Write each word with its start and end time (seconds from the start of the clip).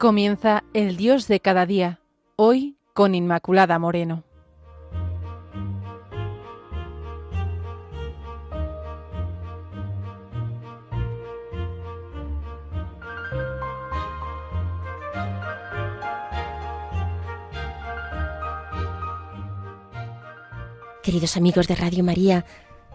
Comienza 0.00 0.64
el 0.72 0.96
Dios 0.96 1.28
de 1.28 1.40
cada 1.40 1.66
día, 1.66 2.00
hoy 2.36 2.78
con 2.94 3.14
Inmaculada 3.14 3.78
Moreno. 3.78 4.24
Queridos 21.02 21.36
amigos 21.36 21.68
de 21.68 21.74
Radio 21.74 22.02
María, 22.04 22.46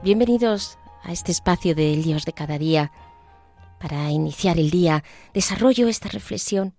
bienvenidos 0.02 0.80
a 1.04 1.12
este 1.12 1.32
espacio 1.32 1.76
del 1.76 2.02
Dios 2.02 2.26
de 2.26 2.34
cada 2.34 2.58
día. 2.58 2.92
Para 3.80 4.10
iniciar 4.10 4.58
el 4.58 4.72
día, 4.72 5.04
desarrollo 5.36 5.88
esta 5.88 6.10
reflexión 6.10 6.74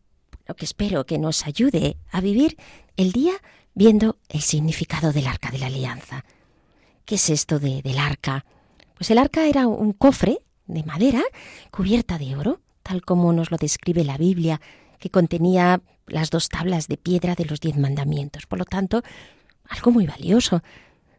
lo 0.46 0.54
que 0.54 0.64
espero 0.64 1.06
que 1.06 1.18
nos 1.18 1.46
ayude 1.46 1.96
a 2.10 2.20
vivir 2.20 2.56
el 2.96 3.12
día 3.12 3.34
viendo 3.74 4.16
el 4.28 4.40
significado 4.40 5.12
del 5.12 5.26
arca 5.26 5.50
de 5.50 5.58
la 5.58 5.66
alianza. 5.66 6.24
¿Qué 7.04 7.16
es 7.16 7.30
esto 7.30 7.58
de, 7.58 7.82
del 7.82 7.98
arca? 7.98 8.44
Pues 8.96 9.10
el 9.10 9.18
arca 9.18 9.46
era 9.46 9.66
un 9.66 9.92
cofre 9.92 10.40
de 10.66 10.82
madera 10.82 11.22
cubierta 11.70 12.18
de 12.18 12.36
oro, 12.36 12.60
tal 12.82 13.02
como 13.02 13.32
nos 13.32 13.50
lo 13.50 13.58
describe 13.58 14.04
la 14.04 14.16
Biblia, 14.16 14.60
que 14.98 15.10
contenía 15.10 15.82
las 16.06 16.30
dos 16.30 16.48
tablas 16.48 16.88
de 16.88 16.96
piedra 16.96 17.34
de 17.34 17.44
los 17.44 17.60
diez 17.60 17.76
mandamientos. 17.76 18.46
Por 18.46 18.58
lo 18.58 18.64
tanto, 18.64 19.02
algo 19.68 19.90
muy 19.90 20.06
valioso. 20.06 20.62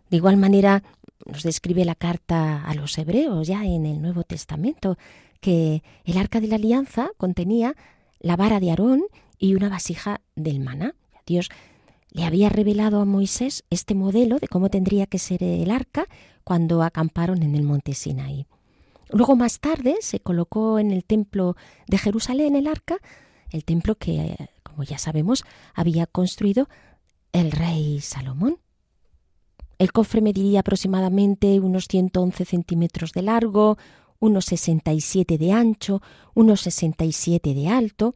De 0.09 0.17
igual 0.17 0.37
manera, 0.37 0.83
nos 1.25 1.43
describe 1.43 1.85
la 1.85 1.95
carta 1.95 2.63
a 2.63 2.73
los 2.73 2.97
hebreos 2.97 3.47
ya 3.47 3.63
en 3.65 3.85
el 3.85 4.01
Nuevo 4.01 4.23
Testamento, 4.23 4.97
que 5.41 5.83
el 6.05 6.17
arca 6.17 6.39
de 6.39 6.47
la 6.47 6.55
alianza 6.55 7.11
contenía 7.17 7.75
la 8.19 8.35
vara 8.35 8.59
de 8.59 8.69
Aarón 8.69 9.03
y 9.37 9.55
una 9.55 9.69
vasija 9.69 10.21
del 10.35 10.59
maná. 10.59 10.95
Dios 11.25 11.49
le 12.11 12.25
había 12.25 12.49
revelado 12.49 12.99
a 12.99 13.05
Moisés 13.05 13.63
este 13.69 13.93
modelo 13.93 14.39
de 14.39 14.47
cómo 14.47 14.69
tendría 14.69 15.05
que 15.05 15.19
ser 15.19 15.43
el 15.43 15.71
arca 15.71 16.07
cuando 16.43 16.81
acamparon 16.81 17.43
en 17.43 17.55
el 17.55 17.63
monte 17.63 17.93
Sinaí. 17.93 18.47
Luego 19.09 19.35
más 19.35 19.59
tarde 19.59 19.97
se 20.01 20.19
colocó 20.19 20.79
en 20.79 20.91
el 20.91 21.03
templo 21.03 21.55
de 21.87 21.97
Jerusalén 21.97 22.55
el 22.55 22.67
arca, 22.67 22.97
el 23.51 23.63
templo 23.63 23.95
que, 23.95 24.35
como 24.63 24.83
ya 24.83 24.97
sabemos, 24.97 25.43
había 25.73 26.07
construido 26.07 26.67
el 27.31 27.51
rey 27.51 28.01
Salomón. 28.01 28.57
El 29.77 29.91
cofre 29.91 30.21
mediría 30.21 30.61
aproximadamente 30.61 31.59
unos 31.59 31.87
111 31.87 32.45
centímetros 32.45 33.11
de 33.11 33.21
largo, 33.21 33.77
unos 34.19 34.45
67 34.45 35.37
de 35.37 35.51
ancho, 35.51 36.01
unos 36.33 36.61
67 36.61 37.53
de 37.53 37.67
alto. 37.67 38.15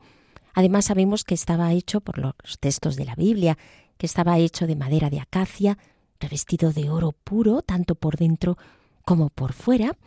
Además 0.54 0.86
sabemos 0.86 1.24
que 1.24 1.36
estaba 1.36 1.72
hecho 1.74 2.02
por 2.02 2.18
los 2.18 2.34
textos 2.60 2.96
de 2.96 3.06
la 3.06 3.16
Biblia, 3.16 3.58
que 3.98 4.06
estaba 4.06 4.40
hecho 4.40 4.68
de 4.68 4.76
madera 4.76 5.10
de 5.10 5.20
acacia, 5.20 5.78
revestido 6.20 6.72
de 6.74 6.90
oro 6.90 7.12
puro, 7.12 7.62
tanto 7.62 7.96
por 7.96 8.18
dentro 8.18 8.58
como 9.04 9.30
por 9.30 9.54
fuera. 9.54 9.98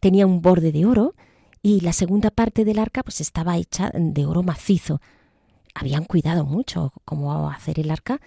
Tenía 0.00 0.26
un 0.26 0.40
borde 0.40 0.72
de 0.72 0.86
oro 0.86 1.14
y 1.62 1.80
la 1.80 1.92
segunda 1.92 2.30
parte 2.30 2.64
del 2.64 2.78
arca 2.78 3.02
pues 3.02 3.20
estaba 3.20 3.56
hecha 3.56 3.90
de 3.94 4.26
oro 4.26 4.42
macizo. 4.42 5.00
Habían 5.74 6.04
cuidado 6.04 6.44
mucho 6.44 6.92
cómo 7.04 7.50
hacer 7.50 7.78
el 7.78 7.90
arca 7.90 8.20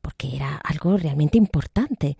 porque 0.00 0.34
era 0.34 0.56
algo 0.56 0.96
realmente 0.96 1.38
importante. 1.38 2.16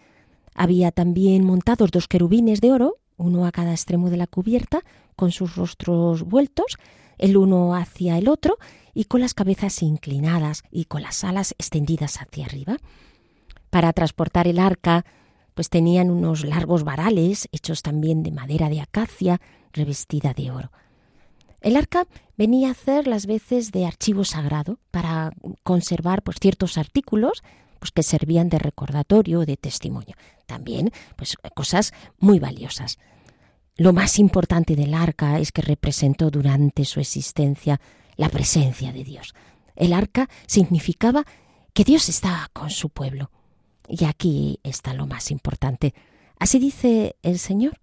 Había 0.54 0.91
también 0.91 1.44
montados 1.44 1.91
dos 1.91 2.09
querubines 2.09 2.60
de 2.60 2.72
oro 2.72 2.97
uno 3.22 3.47
a 3.47 3.53
cada 3.53 3.72
extremo 3.72 4.10
de 4.10 4.16
la 4.16 4.27
cubierta, 4.27 4.81
con 5.16 5.33
sus 5.33 5.56
rostros 5.56 6.22
vueltos, 6.22 6.77
el 7.19 7.37
uno 7.37 7.75
hacia 7.75 8.19
el 8.19 8.28
otro 8.28 8.59
y 8.94 9.05
con 9.05 9.21
las 9.21 9.34
cabezas 9.34 9.83
inclinadas 9.83 10.65
y 10.71 10.84
con 10.84 11.03
las 11.03 11.25
alas 11.25 11.53
extendidas 11.59 12.21
hacia 12.21 12.47
arriba. 12.47 12.77
Para 13.71 13.93
transportar 13.93 14.47
el 14.47 14.59
arca, 14.59 15.05
pues 15.55 15.71
tenían 15.71 16.10
unos 16.10 16.44
largos 16.44 16.84
varales 16.84 17.49
hechos 17.53 17.83
también 17.83 18.22
de 18.22 18.33
madera 18.33 18.69
de 18.69 18.81
acacia 18.81 19.41
revestida 19.72 20.34
de 20.34 20.50
oro. 20.50 20.72
El 21.60 21.77
arca 21.77 22.06
venía 22.37 22.69
a 22.69 22.72
hacer 22.72 23.06
las 23.06 23.27
veces 23.27 23.71
de 23.71 23.87
archivo 23.87 24.25
sagrado 24.25 24.78
para 24.91 25.33
conservar 25.62 26.22
pues, 26.22 26.39
ciertos 26.41 26.77
artículos 26.77 27.43
pues 27.78 27.91
que 27.93 28.03
servían 28.03 28.49
de 28.49 28.59
recordatorio 28.59 29.41
o 29.41 29.47
de 29.47 29.56
testimonio. 29.56 30.15
También, 30.47 30.93
pues 31.16 31.37
cosas 31.54 31.93
muy 32.19 32.39
valiosas. 32.39 32.99
Lo 33.77 33.93
más 33.93 34.19
importante 34.19 34.77
del 34.77 34.94
arca 34.94 35.38
es 35.38 35.50
que 35.50 35.62
representó 35.62 36.31
durante 36.31 36.84
su 36.84 37.00
existencia 37.00 37.81
la 38.16 38.28
presencia 38.28 38.93
de 38.93 39.03
Dios. 39.03 39.34
El 39.77 39.93
arca 39.94 40.28
significaba 40.47 41.25
que 41.72 41.84
Dios 41.84 42.09
estaba 42.09 42.50
con 42.53 42.71
su 42.71 42.91
pueblo. 42.91 43.31
Y 43.88 44.05
aquí 44.05 44.60
está 44.62 44.93
lo 44.94 45.06
más 45.06 45.31
importante. 45.31 45.94
Así 46.38 46.59
dice 46.59 47.16
el 47.22 47.38
Señor. 47.38 47.81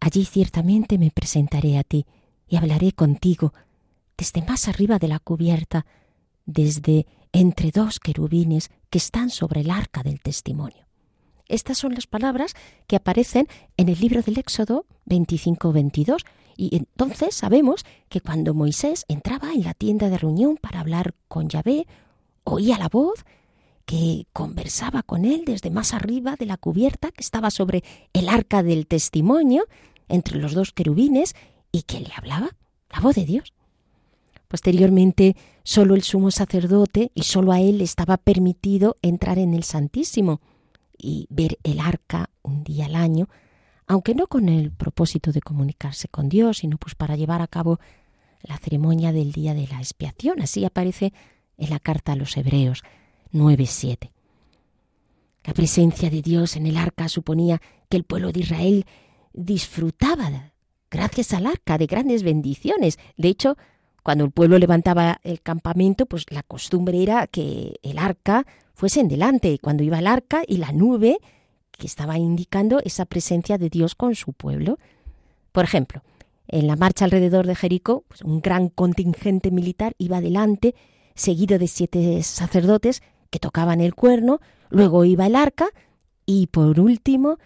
Allí 0.00 0.26
ciertamente 0.26 0.98
me 0.98 1.10
presentaré 1.10 1.78
a 1.78 1.82
ti 1.82 2.06
y 2.46 2.56
hablaré 2.56 2.92
contigo 2.92 3.54
desde 4.18 4.42
más 4.42 4.68
arriba 4.68 4.98
de 4.98 5.08
la 5.08 5.18
cubierta, 5.18 5.86
desde 6.44 7.06
entre 7.32 7.70
dos 7.70 8.00
querubines 8.00 8.70
que 8.90 8.98
están 8.98 9.30
sobre 9.30 9.62
el 9.62 9.70
arca 9.70 10.02
del 10.02 10.20
testimonio. 10.20 10.83
Estas 11.54 11.78
son 11.78 11.94
las 11.94 12.08
palabras 12.08 12.54
que 12.88 12.96
aparecen 12.96 13.46
en 13.76 13.88
el 13.88 14.00
libro 14.00 14.22
del 14.22 14.38
Éxodo 14.38 14.86
25-22 15.06 16.24
y 16.56 16.74
entonces 16.76 17.36
sabemos 17.36 17.84
que 18.08 18.20
cuando 18.20 18.54
Moisés 18.54 19.04
entraba 19.06 19.52
en 19.52 19.62
la 19.62 19.72
tienda 19.72 20.08
de 20.08 20.18
reunión 20.18 20.56
para 20.56 20.80
hablar 20.80 21.14
con 21.28 21.48
Yahvé, 21.48 21.86
oía 22.42 22.76
la 22.76 22.88
voz 22.88 23.24
que 23.84 24.26
conversaba 24.32 25.04
con 25.04 25.24
él 25.24 25.44
desde 25.46 25.70
más 25.70 25.94
arriba 25.94 26.34
de 26.34 26.46
la 26.46 26.56
cubierta 26.56 27.12
que 27.12 27.22
estaba 27.22 27.52
sobre 27.52 27.84
el 28.12 28.28
arca 28.28 28.64
del 28.64 28.88
testimonio, 28.88 29.66
entre 30.08 30.38
los 30.38 30.54
dos 30.54 30.72
querubines, 30.72 31.36
y 31.70 31.82
que 31.82 32.00
le 32.00 32.10
hablaba, 32.16 32.50
la 32.90 32.98
voz 32.98 33.14
de 33.14 33.26
Dios. 33.26 33.52
Posteriormente, 34.48 35.36
solo 35.62 35.94
el 35.94 36.02
sumo 36.02 36.32
sacerdote 36.32 37.12
y 37.14 37.22
solo 37.22 37.52
a 37.52 37.60
él 37.60 37.80
estaba 37.80 38.16
permitido 38.16 38.96
entrar 39.02 39.38
en 39.38 39.54
el 39.54 39.62
Santísimo 39.62 40.40
y 41.04 41.26
ver 41.28 41.58
el 41.62 41.80
arca 41.80 42.30
un 42.42 42.64
día 42.64 42.86
al 42.86 42.96
año, 42.96 43.28
aunque 43.86 44.14
no 44.14 44.26
con 44.26 44.48
el 44.48 44.72
propósito 44.72 45.32
de 45.32 45.42
comunicarse 45.42 46.08
con 46.08 46.30
Dios, 46.30 46.58
sino 46.58 46.78
pues 46.78 46.94
para 46.94 47.14
llevar 47.14 47.42
a 47.42 47.46
cabo 47.46 47.78
la 48.42 48.56
ceremonia 48.56 49.12
del 49.12 49.32
día 49.32 49.52
de 49.52 49.66
la 49.66 49.78
expiación. 49.78 50.40
Así 50.40 50.64
aparece 50.64 51.12
en 51.58 51.68
la 51.68 51.78
carta 51.78 52.12
a 52.12 52.16
los 52.16 52.34
Hebreos 52.38 52.82
9:7. 53.32 54.10
La 55.44 55.52
presencia 55.52 56.08
de 56.08 56.22
Dios 56.22 56.56
en 56.56 56.66
el 56.66 56.78
arca 56.78 57.10
suponía 57.10 57.60
que 57.90 57.98
el 57.98 58.04
pueblo 58.04 58.32
de 58.32 58.40
Israel 58.40 58.86
disfrutaba, 59.34 60.52
gracias 60.90 61.34
al 61.34 61.46
arca, 61.46 61.76
de 61.76 61.86
grandes 61.86 62.22
bendiciones. 62.22 62.98
De 63.18 63.28
hecho, 63.28 63.58
cuando 64.02 64.24
el 64.24 64.30
pueblo 64.30 64.58
levantaba 64.58 65.20
el 65.22 65.42
campamento, 65.42 66.06
pues 66.06 66.24
la 66.30 66.42
costumbre 66.42 67.02
era 67.02 67.26
que 67.26 67.78
el 67.82 67.98
arca 67.98 68.46
fuese 68.74 69.00
en 69.00 69.08
delante, 69.08 69.58
cuando 69.58 69.82
iba 69.82 69.98
el 69.98 70.06
arca 70.06 70.42
y 70.46 70.58
la 70.58 70.72
nube 70.72 71.18
que 71.70 71.86
estaba 71.86 72.18
indicando 72.18 72.80
esa 72.84 73.06
presencia 73.06 73.58
de 73.58 73.70
Dios 73.70 73.94
con 73.94 74.14
su 74.14 74.32
pueblo. 74.32 74.78
Por 75.52 75.64
ejemplo, 75.64 76.02
en 76.48 76.66
la 76.66 76.76
marcha 76.76 77.04
alrededor 77.04 77.46
de 77.46 77.54
Jericó, 77.54 78.04
pues 78.08 78.22
un 78.22 78.40
gran 78.40 78.68
contingente 78.68 79.50
militar 79.50 79.94
iba 79.98 80.20
delante, 80.20 80.74
seguido 81.14 81.58
de 81.58 81.68
siete 81.68 82.22
sacerdotes 82.22 83.02
que 83.30 83.38
tocaban 83.38 83.80
el 83.80 83.94
cuerno, 83.94 84.40
luego 84.68 85.04
iba 85.04 85.26
el 85.26 85.36
arca 85.36 85.68
y 86.26 86.48
por 86.48 86.78
último 86.80 87.38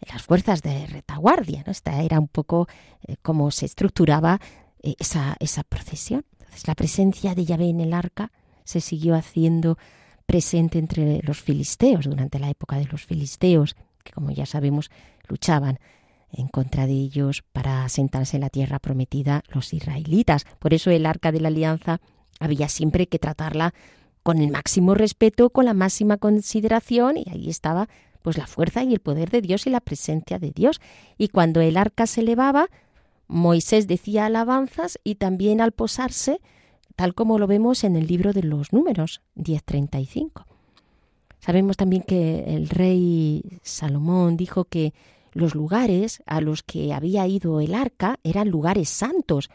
las 0.00 0.22
fuerzas 0.22 0.62
de 0.62 0.86
retaguardia. 0.86 1.64
Esta 1.66 2.02
era 2.02 2.20
un 2.20 2.28
poco 2.28 2.68
eh, 3.06 3.16
cómo 3.22 3.50
se 3.50 3.66
estructuraba 3.66 4.40
eh, 4.82 4.94
esa, 4.98 5.36
esa 5.40 5.62
procesión. 5.64 6.24
Entonces, 6.38 6.66
la 6.66 6.74
presencia 6.74 7.34
de 7.34 7.44
Yahvé 7.44 7.68
en 7.68 7.80
el 7.80 7.92
arca 7.92 8.32
se 8.64 8.80
siguió 8.80 9.14
haciendo 9.14 9.78
presente 10.26 10.78
entre 10.78 11.20
los 11.22 11.40
filisteos 11.40 12.04
durante 12.04 12.38
la 12.38 12.50
época 12.50 12.76
de 12.76 12.86
los 12.86 13.04
filisteos, 13.04 13.76
que 14.04 14.12
como 14.12 14.30
ya 14.30 14.46
sabemos 14.46 14.90
luchaban 15.28 15.78
en 16.32 16.48
contra 16.48 16.86
de 16.86 16.92
ellos 16.92 17.42
para 17.52 17.88
sentarse 17.88 18.36
en 18.36 18.42
la 18.42 18.50
tierra 18.50 18.78
prometida 18.78 19.42
los 19.48 19.72
israelitas. 19.72 20.44
Por 20.58 20.74
eso 20.74 20.90
el 20.90 21.06
arca 21.06 21.32
de 21.32 21.40
la 21.40 21.48
alianza 21.48 22.00
había 22.40 22.68
siempre 22.68 23.06
que 23.06 23.18
tratarla 23.18 23.72
con 24.22 24.38
el 24.38 24.50
máximo 24.50 24.94
respeto, 24.94 25.50
con 25.50 25.64
la 25.66 25.74
máxima 25.74 26.16
consideración, 26.16 27.16
y 27.16 27.26
ahí 27.30 27.48
estaba 27.48 27.88
pues 28.22 28.36
la 28.36 28.48
fuerza 28.48 28.82
y 28.82 28.92
el 28.92 28.98
poder 28.98 29.30
de 29.30 29.40
Dios 29.40 29.68
y 29.68 29.70
la 29.70 29.80
presencia 29.80 30.40
de 30.40 30.50
Dios. 30.50 30.80
Y 31.16 31.28
cuando 31.28 31.60
el 31.60 31.76
arca 31.76 32.08
se 32.08 32.22
elevaba, 32.22 32.68
Moisés 33.28 33.86
decía 33.86 34.26
alabanzas 34.26 34.98
y 35.04 35.14
también 35.14 35.60
al 35.60 35.70
posarse, 35.70 36.40
tal 36.96 37.14
como 37.14 37.38
lo 37.38 37.46
vemos 37.46 37.84
en 37.84 37.94
el 37.94 38.06
libro 38.06 38.32
de 38.32 38.42
los 38.42 38.72
números 38.72 39.20
10.35. 39.36 40.44
Sabemos 41.38 41.76
también 41.76 42.02
que 42.02 42.44
el 42.48 42.68
rey 42.68 43.60
Salomón 43.62 44.36
dijo 44.36 44.64
que 44.64 44.94
los 45.32 45.54
lugares 45.54 46.22
a 46.26 46.40
los 46.40 46.62
que 46.62 46.94
había 46.94 47.26
ido 47.26 47.60
el 47.60 47.74
arca 47.74 48.18
eran 48.24 48.48
lugares 48.48 48.88
santos. 48.88 49.50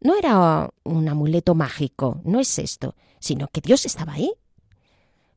no 0.00 0.16
era 0.16 0.70
un 0.82 1.08
amuleto 1.10 1.54
mágico, 1.54 2.22
no 2.24 2.40
es 2.40 2.58
esto, 2.58 2.94
sino 3.18 3.48
que 3.48 3.60
Dios 3.60 3.84
estaba 3.84 4.14
ahí. 4.14 4.32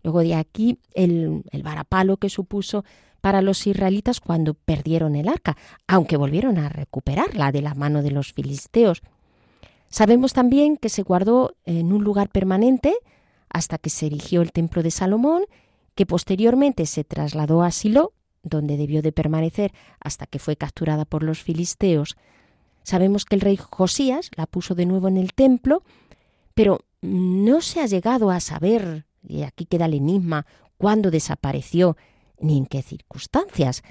Luego 0.04 0.22
de 0.22 0.36
aquí 0.36 0.80
el, 0.94 1.44
el 1.52 1.64
varapalo 1.64 2.16
que 2.16 2.30
supuso 2.30 2.86
para 3.20 3.42
los 3.42 3.68
israelitas 3.68 4.22
cuando 4.22 4.54
perdieron 4.54 5.16
el 5.16 5.28
arca, 5.28 5.58
aunque 5.88 6.18
volvieron 6.18 6.58
a 6.58 6.70
recuperarla 6.70 7.52
de 7.52 7.62
la 7.62 7.74
mano 7.74 8.02
de 8.02 8.12
los 8.12 8.32
filisteos. 8.34 9.02
Sabemos 9.94 10.34
también 10.34 10.76
que 10.78 10.90
se 10.90 11.04
guardó 11.04 11.56
en 11.66 11.94
un 11.94 12.04
lugar 12.04 12.30
permanente 12.30 12.96
hasta 13.48 13.78
que 13.78 13.92
se 13.92 14.08
erigió 14.08 14.42
el 14.42 14.52
templo 14.52 14.82
de 14.82 14.90
Salomón, 14.90 15.44
que 15.94 16.08
posteriormente 16.08 16.88
se 16.88 17.04
trasladó 17.04 17.62
a 17.62 17.70
Silo, 17.70 18.12
donde 18.42 18.76
debió 18.76 19.04
de 19.04 19.12
permanecer 19.12 19.72
hasta 20.00 20.26
que 20.26 20.40
fue 20.40 20.56
capturada 20.56 21.06
por 21.06 21.22
los 21.22 21.44
filisteos. 21.44 22.18
Sabemos 22.82 23.24
que 23.24 23.36
el 23.36 23.42
rey 23.42 23.56
Josías 23.56 24.32
la 24.36 24.48
puso 24.48 24.74
de 24.74 24.88
nuevo 24.88 25.10
en 25.10 25.18
el 25.18 25.36
templo, 25.36 25.84
pero 26.56 26.80
no 27.02 27.62
se 27.62 27.80
ha 27.80 27.86
llegado 27.86 28.32
a 28.32 28.40
saber, 28.40 29.06
y 29.22 29.44
aquí 29.44 29.68
queda 29.68 29.86
el 29.86 29.94
enigma, 29.94 30.48
cuándo 30.80 31.12
desapareció 31.12 31.98
ni 32.40 32.58
en 32.58 32.66
qué 32.66 32.82
circunstancias. 32.82 33.84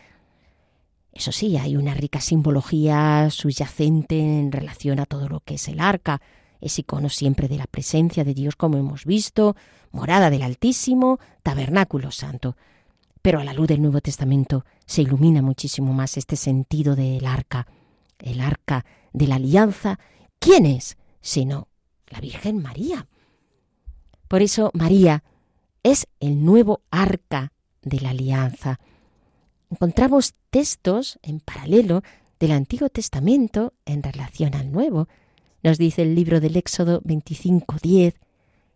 Eso 1.12 1.30
sí, 1.30 1.58
hay 1.58 1.76
una 1.76 1.94
rica 1.94 2.20
simbología 2.20 3.28
subyacente 3.30 4.18
en 4.18 4.50
relación 4.50 4.98
a 4.98 5.06
todo 5.06 5.28
lo 5.28 5.40
que 5.40 5.54
es 5.54 5.68
el 5.68 5.80
arca. 5.80 6.22
Es 6.60 6.78
icono 6.78 7.08
siempre 7.10 7.48
de 7.48 7.58
la 7.58 7.66
presencia 7.66 8.24
de 8.24 8.34
Dios, 8.34 8.56
como 8.56 8.78
hemos 8.78 9.04
visto, 9.04 9.54
morada 9.90 10.30
del 10.30 10.42
Altísimo, 10.42 11.18
tabernáculo 11.42 12.10
santo. 12.10 12.56
Pero 13.20 13.40
a 13.40 13.44
la 13.44 13.52
luz 13.52 13.68
del 13.68 13.82
Nuevo 13.82 14.00
Testamento 14.00 14.64
se 14.86 15.02
ilumina 15.02 15.42
muchísimo 15.42 15.92
más 15.92 16.16
este 16.16 16.36
sentido 16.36 16.96
del 16.96 17.26
arca, 17.26 17.66
el 18.18 18.40
arca 18.40 18.86
de 19.12 19.26
la 19.26 19.34
alianza. 19.34 19.98
¿Quién 20.38 20.64
es? 20.64 20.96
Sino 21.20 21.68
la 22.08 22.20
Virgen 22.20 22.62
María. 22.62 23.06
Por 24.28 24.40
eso 24.40 24.70
María 24.72 25.22
es 25.82 26.06
el 26.20 26.42
nuevo 26.44 26.80
arca 26.90 27.52
de 27.82 28.00
la 28.00 28.10
alianza 28.10 28.80
encontramos 29.72 30.34
textos 30.50 31.18
en 31.22 31.40
paralelo 31.40 32.02
del 32.38 32.52
Antiguo 32.52 32.90
Testamento 32.90 33.72
en 33.86 34.02
relación 34.02 34.54
al 34.54 34.70
Nuevo. 34.70 35.08
Nos 35.62 35.78
dice 35.78 36.02
el 36.02 36.14
libro 36.14 36.40
del 36.40 36.56
Éxodo 36.56 37.00
25:10 37.02 38.14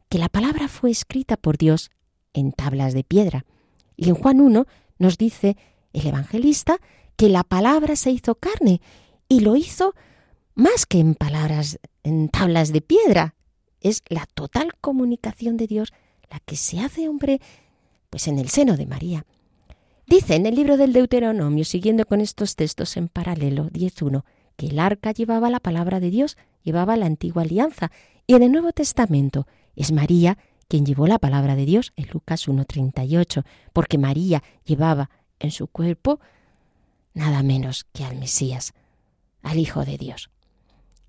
que 0.08 0.19
la 0.19 0.31
palabra 0.31 0.69
fue 0.69 0.90
escrita 0.90 1.37
por 1.37 1.58
Dios 1.58 1.90
en 2.32 2.52
tablas 2.52 2.94
de 2.94 3.04
piedra. 3.04 3.44
Y 3.96 4.08
en 4.08 4.14
Juan 4.14 4.40
1 4.40 4.66
nos 4.98 5.19
dice 5.19 5.56
el 5.93 6.06
evangelista 6.06 6.78
que 7.16 7.28
la 7.28 7.44
palabra 7.44 7.96
se 7.96 8.10
hizo 8.10 8.34
carne 8.34 8.81
y 9.28 9.40
lo 9.40 9.54
hizo 9.56 9.94
más 10.54 10.87
que 10.87 10.99
en 10.99 11.14
palabras 11.14 11.78
en 12.04 12.31
tablas 12.31 12.72
de 12.72 12.81
piedra. 12.81 13.34
Es 13.81 14.02
la 14.08 14.25
total 14.25 14.72
comunicación 14.81 15.58
de 15.58 15.66
Dios 15.66 15.92
la 16.31 16.40
que 16.40 16.56
se 16.56 16.81
hace 16.81 17.06
hombre 17.08 17.40
pues 18.08 18.28
en 18.28 18.38
el 18.38 18.49
seno 18.49 18.78
de 18.78 18.87
María. 18.87 19.26
Dice 20.06 20.37
en 20.37 20.47
el 20.47 20.55
libro 20.55 20.76
del 20.76 20.93
Deuteronomio, 20.93 21.64
siguiendo 21.64 22.06
con 22.06 22.20
estos 22.20 22.55
textos 22.55 22.97
en 22.97 23.08
paralelo, 23.08 23.69
10.1, 23.70 24.23
que 24.56 24.69
el 24.69 24.79
arca 24.79 25.11
llevaba 25.11 25.50
la 25.50 25.58
palabra 25.58 25.99
de 25.99 26.11
Dios, 26.11 26.37
llevaba 26.62 26.97
la 26.97 27.06
antigua 27.06 27.43
alianza, 27.43 27.91
y 28.25 28.35
en 28.35 28.44
el 28.44 28.53
Nuevo 28.53 28.73
Testamento 28.73 29.49
es 29.75 29.91
María 29.91 30.38
quien 30.69 30.87
llevó 30.87 31.08
la 31.08 31.19
palabra 31.19 31.56
de 31.56 31.64
Dios 31.64 31.93
en 31.97 32.08
Lucas 32.12 32.49
1.38, 32.49 33.44
porque 33.73 33.99
María 33.99 34.44
llevaba 34.64 35.11
en 35.41 35.50
su 35.50 35.67
cuerpo 35.67 36.20
nada 37.12 37.43
menos 37.43 37.85
que 37.93 38.05
al 38.05 38.17
Mesías, 38.17 38.75
al 39.43 39.59
Hijo 39.59 39.85
de 39.85 39.99
Dios. 39.99 40.31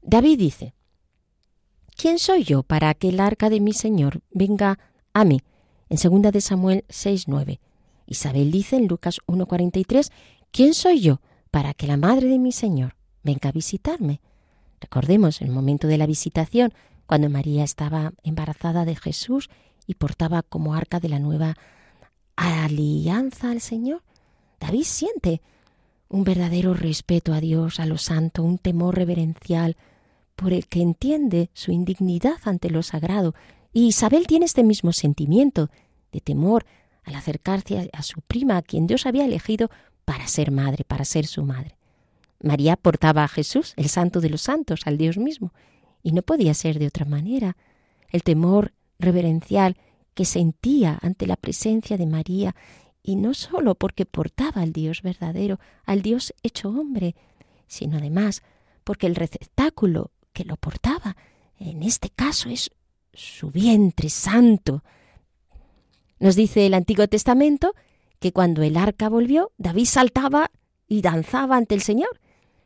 David 0.02 0.40
dice, 0.40 0.74
¿quién 1.96 2.18
soy 2.18 2.44
yo 2.44 2.64
para 2.64 2.94
que 2.96 3.10
el 3.10 3.20
arca 3.20 3.50
de 3.50 3.60
mi 3.60 3.74
Señor 3.74 4.22
venga 4.32 4.80
a 5.14 5.24
mí? 5.24 5.42
En 5.90 5.98
2 5.98 6.32
de 6.32 6.42
Samuel 6.42 6.86
6.9. 6.88 7.60
Isabel 8.08 8.52
dice 8.52 8.78
en 8.78 8.88
Lucas 8.88 9.20
1.43, 9.28 10.12
¿quién 10.52 10.74
soy 10.74 11.02
yo 11.02 11.22
para 11.52 11.74
que 11.74 11.86
la 11.86 11.98
madre 11.98 12.28
de 12.28 12.40
mi 12.40 12.52
Señor 12.52 12.96
venga 13.22 13.50
a 13.50 13.52
visitarme? 13.52 14.22
Recordemos 14.80 15.42
el 15.42 15.52
momento 15.52 15.88
de 15.88 15.98
la 15.98 16.08
visitación, 16.08 16.74
cuando 17.06 17.30
María 17.30 17.64
estaba 17.64 18.14
embarazada 18.24 18.86
de 18.86 18.96
Jesús 18.96 19.50
y 19.86 19.96
portaba 19.96 20.42
como 20.42 20.74
arca 20.74 21.00
de 21.00 21.10
la 21.10 21.20
nueva 21.20 21.56
alianza 22.36 23.52
al 23.52 23.62
Señor. 23.62 24.04
David 24.60 24.84
siente 24.84 25.42
un 26.10 26.24
verdadero 26.24 26.74
respeto 26.74 27.34
a 27.34 27.42
Dios, 27.42 27.80
a 27.80 27.86
lo 27.86 27.98
santo, 27.98 28.44
un 28.44 28.58
temor 28.58 28.96
reverencial 28.96 29.78
por 30.36 30.54
el 30.54 30.68
que 30.68 30.82
entiende 30.82 31.50
su 31.54 31.72
indignidad 31.72 32.38
ante 32.44 32.70
lo 32.70 32.84
sagrado. 32.84 33.34
Y 33.74 33.88
Isabel 33.88 34.28
tiene 34.28 34.46
este 34.46 34.64
mismo 34.64 34.94
sentimiento 34.94 35.70
de 36.12 36.22
temor 36.22 36.66
al 37.08 37.16
acercarse 37.16 37.90
a 37.94 38.04
su 38.04 38.22
prima, 38.22 38.58
a 38.58 38.62
quien 38.62 38.86
Dios 38.86 39.06
había 39.06 39.26
elegido 39.26 39.72
para 40.04 40.28
ser 40.28 40.52
madre, 40.52 40.84
para 40.84 41.06
ser 41.06 41.26
su 41.26 41.44
madre. 41.44 41.78
María 42.42 42.76
portaba 42.76 43.24
a 43.24 43.28
Jesús, 43.30 43.74
el 43.78 43.88
santo 43.88 44.20
de 44.20 44.30
los 44.30 44.42
santos, 44.42 44.82
al 44.86 44.98
Dios 44.98 45.18
mismo, 45.18 45.54
y 46.04 46.12
no 46.12 46.22
podía 46.22 46.54
ser 46.54 46.80
de 46.80 46.88
otra 46.88 47.06
manera. 47.06 47.56
El 48.10 48.24
temor 48.24 48.74
reverencial 49.00 49.78
que 50.14 50.26
sentía 50.26 51.00
ante 51.02 51.28
la 51.28 51.38
presencia 51.38 51.98
de 51.98 52.06
María, 52.06 52.56
y 53.02 53.16
no 53.16 53.34
sólo 53.34 53.76
porque 53.76 54.06
portaba 54.06 54.62
al 54.62 54.74
Dios 54.74 55.02
verdadero, 55.02 55.60
al 55.86 56.02
Dios 56.02 56.34
hecho 56.44 56.70
hombre, 56.70 57.16
sino 57.68 57.98
además 57.98 58.44
porque 58.84 59.08
el 59.08 59.16
receptáculo 59.16 60.12
que 60.34 60.44
lo 60.44 60.58
portaba, 60.58 61.16
en 61.58 61.84
este 61.84 62.10
caso 62.10 62.50
es 62.50 62.70
su 63.14 63.50
vientre 63.50 64.10
santo, 64.10 64.84
nos 66.20 66.36
dice 66.36 66.66
el 66.66 66.74
Antiguo 66.74 67.08
Testamento 67.08 67.74
que 68.20 68.32
cuando 68.32 68.64
el 68.64 68.78
arca 68.78 69.10
volvió, 69.10 69.52
David 69.58 69.86
saltaba 69.86 70.52
y 70.88 71.02
danzaba 71.02 71.58
ante 71.58 71.76
el 71.76 71.82
Señor. 71.82 72.20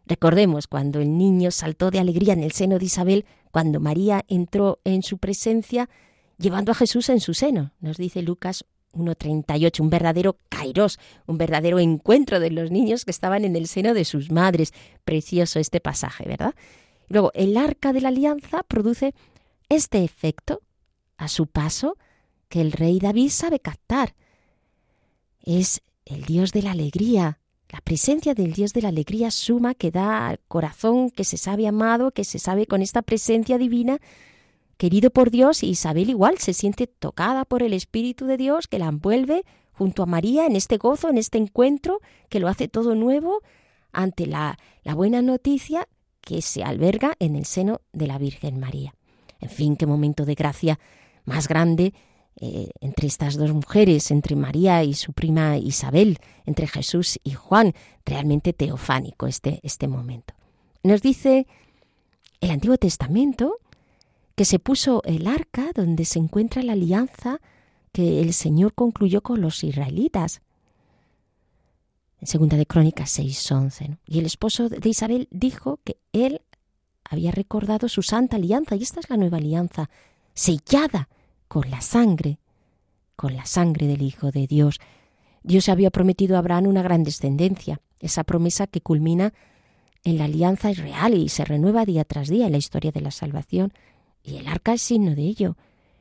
Recordemos 0.06 0.68
cuando 0.68 1.00
el 1.00 1.18
niño 1.18 1.52
saltó 1.52 1.92
de 1.92 2.00
alegría 2.00 2.34
en 2.34 2.44
el 2.44 2.52
seno 2.52 2.80
de 2.80 2.86
Isabel, 2.86 3.26
cuando 3.52 3.80
María 3.80 4.24
entró 4.28 4.80
en 4.84 5.04
su 5.04 5.18
presencia 5.18 5.90
llevando 6.38 6.72
a 6.72 6.76
Jesús 6.76 7.10
en 7.10 7.20
su 7.20 7.34
seno. 7.34 7.72
Nos 7.80 7.98
dice 7.98 8.22
Lucas 8.22 8.66
1.38, 8.94 9.80
un 9.80 9.90
verdadero 9.90 10.38
kairos, 10.50 11.00
un 11.28 11.38
verdadero 11.38 11.80
encuentro 11.80 12.40
de 12.40 12.52
los 12.52 12.72
niños 12.72 13.06
que 13.06 13.12
estaban 13.12 13.46
en 13.46 13.56
el 13.56 13.68
seno 13.68 13.94
de 13.94 14.06
sus 14.06 14.32
madres. 14.32 14.74
Precioso 15.06 15.60
este 15.60 15.80
pasaje, 15.80 16.28
¿verdad? 16.28 16.56
Luego, 17.08 17.32
el 17.34 17.58
arca 17.58 17.94
de 17.94 18.02
la 18.02 18.10
alianza 18.10 18.64
produce 18.64 19.14
este 19.70 20.04
efecto 20.04 20.62
a 21.18 21.28
su 21.28 21.48
paso 21.48 21.98
que 22.52 22.62
el 22.62 22.74
rey 22.74 23.00
David 23.00 23.30
sabe 23.30 23.60
captar. 23.60 24.14
Es 25.42 25.82
el 26.06 26.26
Dios 26.26 26.52
de 26.52 26.62
la 26.62 26.72
alegría, 26.72 27.40
la 27.70 27.80
presencia 27.80 28.34
del 28.36 28.52
Dios 28.52 28.74
de 28.74 28.82
la 28.82 28.90
alegría 28.90 29.32
suma 29.32 29.74
que 29.74 29.90
da 29.90 30.28
al 30.28 30.40
corazón 30.50 31.10
que 31.10 31.24
se 31.24 31.38
sabe 31.38 31.66
amado, 31.66 32.12
que 32.12 32.26
se 32.26 32.40
sabe 32.40 32.68
con 32.68 32.82
esta 32.82 33.02
presencia 33.04 33.58
divina, 33.58 34.00
querido 34.78 35.12
por 35.12 35.32
Dios, 35.32 35.64
y 35.64 35.70
Isabel 35.70 36.10
igual 36.10 36.40
se 36.40 36.54
siente 36.54 36.88
tocada 36.88 37.46
por 37.46 37.64
el 37.64 37.72
Espíritu 37.72 38.26
de 38.26 38.36
Dios 38.36 38.68
que 38.68 38.80
la 38.80 38.88
envuelve 38.88 39.46
junto 39.72 40.04
a 40.04 40.06
María 40.06 40.46
en 40.46 40.58
este 40.58 40.78
gozo, 40.78 41.08
en 41.08 41.18
este 41.18 41.38
encuentro, 41.38 42.02
que 42.28 42.42
lo 42.42 42.50
hace 42.50 42.68
todo 42.68 42.96
nuevo 42.96 43.42
ante 43.94 44.28
la, 44.28 44.58
la 44.84 44.94
buena 44.94 45.22
noticia 45.22 45.88
que 46.20 46.42
se 46.42 46.64
alberga 46.64 47.16
en 47.20 47.38
el 47.38 47.46
seno 47.46 47.80
de 47.94 48.08
la 48.08 48.18
Virgen 48.18 48.60
María. 48.60 48.94
En 49.40 49.50
fin, 49.50 49.78
qué 49.78 49.86
momento 49.86 50.26
de 50.26 50.36
gracia 50.36 50.80
más 51.24 51.48
grande 51.48 51.94
eh, 52.38 52.70
entre 52.80 53.08
estas 53.08 53.38
dos 53.38 53.54
mujeres, 53.54 54.10
entre 54.10 54.36
María 54.36 54.84
y 54.84 54.94
su 54.94 55.14
prima 55.14 55.58
Isabel, 55.58 56.18
entre 56.46 56.66
Jesús 56.68 57.20
y 57.24 57.32
Juan, 57.32 57.74
realmente 58.06 58.54
teofánico 58.54 59.28
este, 59.28 59.60
este 59.64 59.88
momento. 59.88 60.34
Nos 60.84 61.02
dice 61.02 61.46
el 62.40 62.52
Antiguo 62.52 62.78
Testamento 62.78 63.58
que 64.36 64.46
se 64.46 64.60
puso 64.60 65.04
el 65.06 65.28
arca 65.28 65.72
donde 65.76 66.06
se 66.06 66.20
encuentra 66.20 66.64
la 66.64 66.74
alianza 66.74 67.40
que 67.92 68.22
el 68.22 68.34
Señor 68.34 68.74
concluyó 68.74 69.22
con 69.22 69.42
los 69.42 69.64
israelitas. 69.64 70.42
En 72.20 72.28
segunda 72.28 72.58
de 72.58 72.66
Crónicas 72.66 73.12
6:11. 73.20 73.98
Y 74.08 74.20
el 74.20 74.26
esposo 74.26 74.70
de 74.70 74.90
Isabel 74.90 75.28
dijo 75.32 75.80
que 75.84 75.98
él 76.14 76.42
había 77.04 77.32
recordado 77.32 77.90
su 77.90 78.02
santa 78.02 78.38
alianza 78.38 78.76
y 78.76 78.84
esta 78.84 79.00
es 79.00 79.10
la 79.10 79.18
nueva 79.18 79.38
alianza, 79.38 79.90
sellada 80.34 81.10
con 81.52 81.70
la 81.70 81.82
sangre, 81.82 82.40
con 83.18 83.36
la 83.36 83.46
sangre 83.46 83.86
del 83.86 84.04
Hijo 84.04 84.32
de 84.32 84.48
Dios. 84.48 84.80
Dios 85.44 85.68
había 85.68 85.92
prometido 85.92 86.38
a 86.38 86.40
Abraham 86.40 86.68
una 86.68 86.82
gran 86.82 87.04
descendencia, 87.04 87.82
esa 88.00 88.24
promesa 88.24 88.68
que 88.68 88.80
culmina 88.80 89.34
en 90.06 90.18
la 90.18 90.24
alianza 90.24 90.70
es 90.70 90.78
real 90.78 91.14
y 91.14 91.28
se 91.28 91.44
renueva 91.44 91.84
día 91.84 92.06
tras 92.06 92.30
día 92.30 92.46
en 92.46 92.54
la 92.54 92.58
historia 92.58 92.94
de 92.94 93.02
la 93.02 93.12
salvación. 93.12 93.74
Y 94.24 94.38
el 94.38 94.48
arca 94.48 94.76
es 94.76 94.82
signo 94.82 95.14
de 95.14 95.24
ello, 95.24 95.58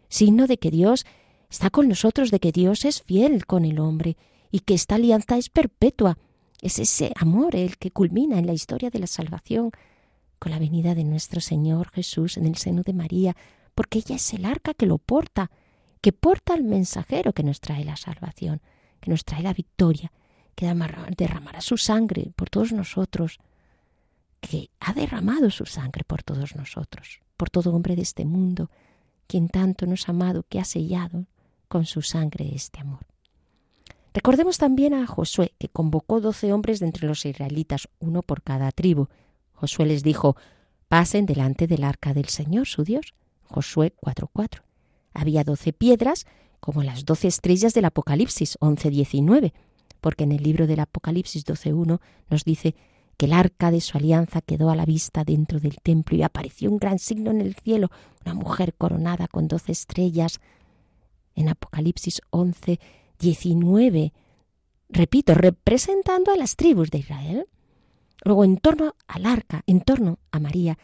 signo 0.09 0.47
de 0.47 0.57
que 0.59 0.71
Dios 0.71 1.05
está 1.51 1.69
con 1.69 1.89
nosotros, 1.89 2.31
de 2.31 2.39
que 2.39 2.53
Dios 2.53 2.85
es 2.85 3.03
fiel 3.03 3.45
con 3.45 3.65
el 3.65 3.81
hombre 3.81 4.17
y 4.53 4.61
que 4.61 4.75
esta 4.75 4.95
alianza 4.95 5.37
es 5.37 5.49
perpetua. 5.49 6.17
Es 6.63 6.79
ese 6.79 7.13
amor 7.17 7.57
el 7.57 7.77
que 7.77 7.91
culmina 7.91 8.39
en 8.39 8.47
la 8.47 8.53
historia 8.53 8.91
de 8.91 9.01
la 9.01 9.09
salvación. 9.09 9.73
con 10.39 10.53
la 10.53 10.61
venida 10.61 10.95
de 10.95 11.03
nuestro 11.03 11.41
Señor 11.41 11.91
Jesús 11.91 12.37
en 12.37 12.47
el 12.47 12.57
seno 12.57 12.83
de 12.83 12.95
María, 12.95 13.37
porque 13.75 13.99
ella 13.99 14.17
es 14.17 14.35
el 14.35 14.45
arca 14.45 14.75
que 14.75 14.87
lo 14.87 14.99
porta, 14.99 15.51
que 16.01 16.13
porta 16.13 16.55
al 16.55 16.65
mensajero 16.65 17.33
que 17.33 17.43
nos 17.43 17.61
trae 17.61 17.85
la 17.85 17.97
salvación, 17.97 18.61
que 19.01 19.11
nos 19.11 19.25
trae 19.25 19.43
la 19.43 19.53
victoria, 19.55 20.13
que 20.55 20.67
derramará 21.17 21.61
su 21.61 21.77
sangre 21.77 22.33
por 22.37 22.51
todos 22.51 22.73
nosotros, 22.73 23.39
que 24.41 24.71
ha 24.81 24.93
derramado 24.93 25.51
su 25.51 25.67
sangre 25.67 26.05
por 26.05 26.23
todos 26.23 26.57
nosotros, 26.57 27.21
por 27.37 27.51
todo 27.51 27.75
hombre 27.75 27.97
de 27.97 28.03
este 28.03 28.25
mundo, 28.25 28.71
quien 29.27 29.49
tanto 29.49 29.87
nos 29.87 30.09
ha 30.09 30.13
amado, 30.13 30.45
que 30.49 30.59
ha 30.59 30.65
sellado 30.65 31.27
con 31.69 31.87
su 31.87 32.03
sangre 32.03 32.51
este 32.55 32.81
amor. 32.81 33.07
Recordemos 34.13 34.59
también 34.59 34.93
a 34.93 35.07
Josué, 35.07 35.55
que 35.59 35.69
convocó 35.69 36.21
doce 36.21 36.53
hombres 36.53 36.81
de 36.81 36.87
entre 36.87 37.07
los 37.07 37.25
israelitas, 37.25 37.89
uno 38.01 38.23
por 38.23 38.43
cada 38.43 38.73
tribu. 38.73 39.09
Josué 39.53 39.87
les 39.87 40.03
dijo, 40.03 40.37
pasen 40.89 41.27
delante 41.27 41.69
del 41.69 41.85
arca 41.85 42.13
del 42.13 42.29
Señor, 42.29 42.67
su 42.67 42.83
Dios. 42.83 43.15
Josué 43.51 43.93
4.4. 44.01 44.63
Había 45.13 45.45
doce 45.45 45.73
piedras, 45.73 46.27
como 46.61 46.83
las 46.83 47.05
doce 47.05 47.27
estrellas 47.29 47.75
del 47.75 47.87
Apocalipsis 47.87 48.59
11.19, 48.61 49.53
porque 50.01 50.25
en 50.25 50.33
el 50.33 50.43
libro 50.43 50.67
del 50.67 50.81
Apocalipsis 50.81 51.45
12.1 51.45 52.01
nos 52.29 52.45
dice 52.45 52.77
que 53.17 53.27
el 53.27 53.33
arca 53.33 53.71
de 53.71 53.81
su 53.81 53.99
alianza 53.99 54.41
quedó 54.41 54.71
a 54.71 54.77
la 54.77 54.87
vista 54.87 55.25
dentro 55.25 55.59
del 55.59 55.77
templo 55.83 56.17
y 56.17 56.23
apareció 56.23 56.71
un 56.71 56.79
gran 56.79 56.99
signo 56.99 57.31
en 57.31 57.41
el 57.41 57.55
cielo, 57.55 57.91
una 58.25 58.35
mujer 58.35 58.73
coronada 58.75 59.27
con 59.27 59.49
doce 59.49 59.73
estrellas. 59.73 60.41
En 61.35 61.49
Apocalipsis 61.49 62.23
11, 62.31 62.79
19, 63.19 64.13
repito, 64.89 65.35
representando 65.35 66.33
a 66.33 66.37
las 66.37 66.57
tribus 66.57 66.91
de 66.91 66.99
Israel. 66.99 67.47
Luego, 68.25 68.45
en 68.45 68.59
torno 68.59 68.95
al 69.09 69.27
arca, 69.27 69.65
en 69.67 69.81
torno 69.81 70.19
a 70.31 70.39
María, 70.41 70.79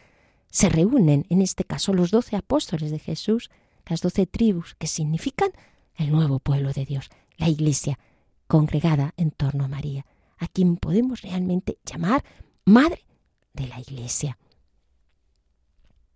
se 0.57 0.69
reúnen, 0.69 1.27
en 1.29 1.43
este 1.43 1.65
caso, 1.65 1.93
los 1.93 2.09
doce 2.09 2.35
apóstoles 2.35 2.89
de 2.89 2.97
Jesús, 2.97 3.51
las 3.85 4.01
doce 4.01 4.25
tribus, 4.25 4.73
que 4.73 4.87
significan 4.87 5.51
el 5.93 6.11
nuevo 6.11 6.39
pueblo 6.39 6.73
de 6.73 6.83
Dios, 6.83 7.11
la 7.37 7.47
iglesia, 7.47 7.99
congregada 8.47 9.13
en 9.17 9.29
torno 9.29 9.65
a 9.65 9.67
María 9.67 10.07
a 10.39 10.47
quien 10.47 10.77
podemos 10.77 11.21
realmente 11.21 11.77
llamar 11.85 12.23
Madre 12.65 13.05
de 13.53 13.67
la 13.67 13.79
Iglesia. 13.79 14.39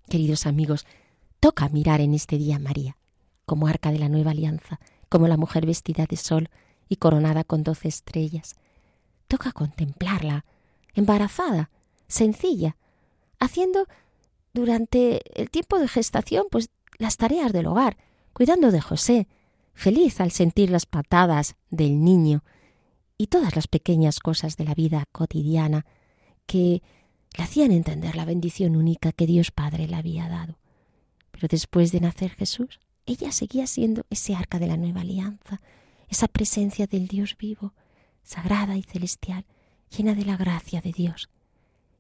Queridos 0.09 0.47
amigos, 0.47 0.87
toca 1.39 1.69
mirar 1.69 2.01
en 2.01 2.15
este 2.15 2.39
día 2.39 2.55
a 2.55 2.59
María 2.59 2.97
como 3.45 3.67
arca 3.67 3.91
de 3.91 3.99
la 3.99 4.09
nueva 4.09 4.31
alianza, 4.31 4.79
como 5.07 5.27
la 5.27 5.37
mujer 5.37 5.67
vestida 5.67 6.07
de 6.07 6.17
sol 6.17 6.49
y 6.89 6.95
coronada 6.95 7.43
con 7.43 7.61
doce 7.61 7.89
estrellas. 7.89 8.55
Toca 9.27 9.51
contemplarla, 9.51 10.45
embarazada, 10.95 11.69
sencilla, 12.07 12.75
haciendo 13.39 13.85
durante 14.53 15.21
el 15.39 15.49
tiempo 15.49 15.79
de 15.79 15.87
gestación 15.87 16.45
pues 16.49 16.69
las 16.97 17.17
tareas 17.17 17.51
del 17.53 17.67
hogar, 17.67 17.97
cuidando 18.33 18.71
de 18.71 18.81
José, 18.81 19.27
feliz 19.73 20.19
al 20.19 20.31
sentir 20.31 20.69
las 20.69 20.85
patadas 20.85 21.55
del 21.69 22.03
niño 22.03 22.43
y 23.17 23.27
todas 23.27 23.55
las 23.55 23.67
pequeñas 23.67 24.19
cosas 24.19 24.57
de 24.57 24.65
la 24.65 24.73
vida 24.73 25.05
cotidiana 25.11 25.85
que 26.45 26.81
le 27.37 27.43
hacían 27.43 27.71
entender 27.71 28.15
la 28.15 28.25
bendición 28.25 28.75
única 28.75 29.11
que 29.11 29.25
Dios 29.25 29.51
Padre 29.51 29.87
le 29.87 29.95
había 29.95 30.27
dado. 30.27 30.57
Pero 31.31 31.47
después 31.47 31.91
de 31.91 32.01
nacer 32.01 32.31
Jesús, 32.31 32.79
ella 33.05 33.31
seguía 33.31 33.67
siendo 33.67 34.05
ese 34.09 34.35
arca 34.35 34.59
de 34.59 34.67
la 34.67 34.77
nueva 34.77 35.01
alianza, 35.01 35.61
esa 36.09 36.27
presencia 36.27 36.87
del 36.87 37.07
Dios 37.07 37.35
vivo, 37.37 37.73
sagrada 38.23 38.77
y 38.77 38.83
celestial, 38.83 39.45
llena 39.95 40.13
de 40.13 40.25
la 40.25 40.37
gracia 40.37 40.81
de 40.81 40.91
Dios. 40.91 41.29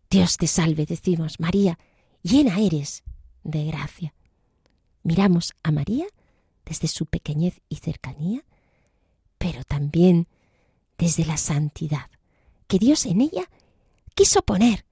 Dios 0.09 0.37
te 0.37 0.47
salve, 0.47 0.85
decimos, 0.85 1.39
María, 1.39 1.79
llena 2.23 2.59
eres 2.59 3.03
de 3.43 3.65
gracia. 3.65 4.13
Miramos 5.03 5.53
a 5.63 5.71
María 5.71 6.05
desde 6.65 6.87
su 6.87 7.05
pequeñez 7.05 7.61
y 7.69 7.77
cercanía, 7.77 8.43
pero 9.37 9.63
también 9.63 10.27
desde 10.97 11.25
la 11.25 11.37
santidad 11.37 12.09
que 12.67 12.77
Dios 12.77 13.05
en 13.05 13.21
ella 13.21 13.49
quiso 14.13 14.43
poner. 14.43 14.85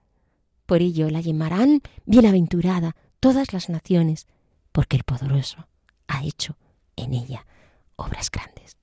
Por 0.66 0.82
ello 0.82 1.10
la 1.10 1.22
llamarán 1.22 1.82
bienaventurada 2.06 2.96
todas 3.20 3.54
las 3.54 3.70
naciones, 3.70 4.28
porque 4.72 4.98
el 4.98 5.04
poderoso 5.04 5.68
ha 6.08 6.24
hecho 6.24 6.58
en 6.96 7.14
ella 7.14 7.46
obras 7.96 8.32
grandes. 8.32 8.79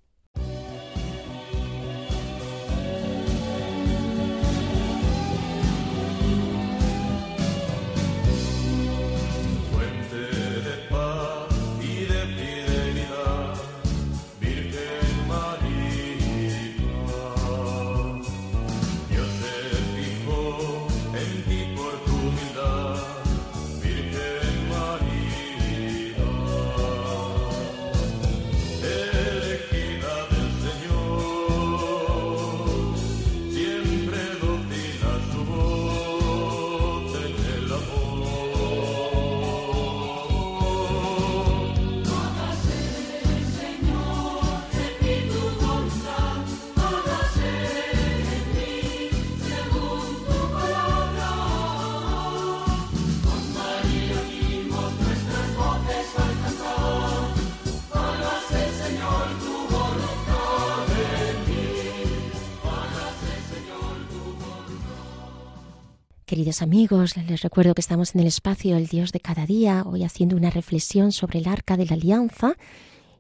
Queridos 66.27 66.61
amigos, 66.61 67.17
les 67.17 67.43
recuerdo 67.43 67.73
que 67.73 67.81
estamos 67.81 68.17
en 68.17 68.23
el 68.23 68.27
espacio 68.27 68.77
El 68.77 68.89
Dios 68.89 69.13
de 69.13 69.21
cada 69.21 69.47
día, 69.47 69.85
hoy 69.87 70.03
haciendo 70.03 70.35
una 70.35 70.51
reflexión 70.51 71.13
sobre 71.13 71.39
el 71.39 71.47
arca 71.47 71.77
de 71.77 71.87
la 71.87 71.95
alianza 71.95 72.57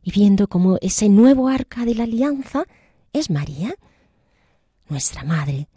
y 0.02 0.10
viendo 0.10 0.48
cómo 0.48 0.76
ese 0.80 1.08
nuevo 1.08 1.46
arca 1.46 1.84
de 1.84 1.94
la 1.94 2.02
alianza 2.02 2.64
es 3.12 3.30
María, 3.30 3.76
nuestra 4.88 5.22
madre. 5.22 5.68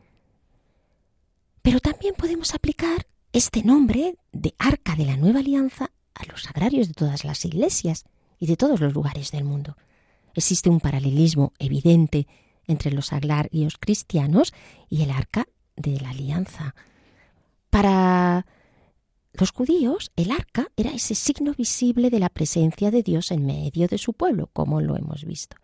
Pero 1.62 1.80
también 1.80 2.16
podemos 2.16 2.56
aplicar 2.56 3.06
este 3.32 3.62
nombre 3.62 4.18
de 4.32 4.56
arca 4.58 4.96
de 4.96 5.06
la 5.06 5.16
nueva 5.16 5.42
alianza 5.42 5.92
a 6.16 6.26
los 6.26 6.42
sagrarios 6.42 6.88
de 6.88 6.96
todas 6.96 7.26
las 7.26 7.46
iglesias 7.46 8.06
y 8.40 8.48
de 8.48 8.58
todos 8.58 8.80
los 8.80 8.92
lugares 8.92 9.30
del 9.30 9.44
mundo. 9.44 9.78
Existe 10.34 10.72
un 10.72 10.80
paralelismo 10.80 11.54
evidente 11.60 12.26
entre 12.66 12.92
los 12.92 13.06
sagrarios 13.06 13.78
cristianos 13.80 14.52
y 14.90 15.04
el 15.04 15.12
arca 15.12 15.48
de 15.76 16.00
la 16.00 16.10
alianza 16.10 16.74
para 17.70 18.46
los 19.34 19.52
judíos, 19.52 20.12
el 20.16 20.32
arca 20.32 20.68
era 20.76 20.92
ese 20.92 21.16
signo 21.16 21.54
visible 21.54 22.10
de 22.10 22.20
la 22.20 22.30
presencia 22.30 22.92
de 22.92 23.04
Dios 23.04 23.32
en 23.32 23.46
medio 23.46 23.88
de 23.88 23.98
su 23.98 24.14
pueblo, 24.14 24.50
como 24.52 24.82
lo 24.82 24.98
hemos 24.98 25.24
visto. 25.24 25.56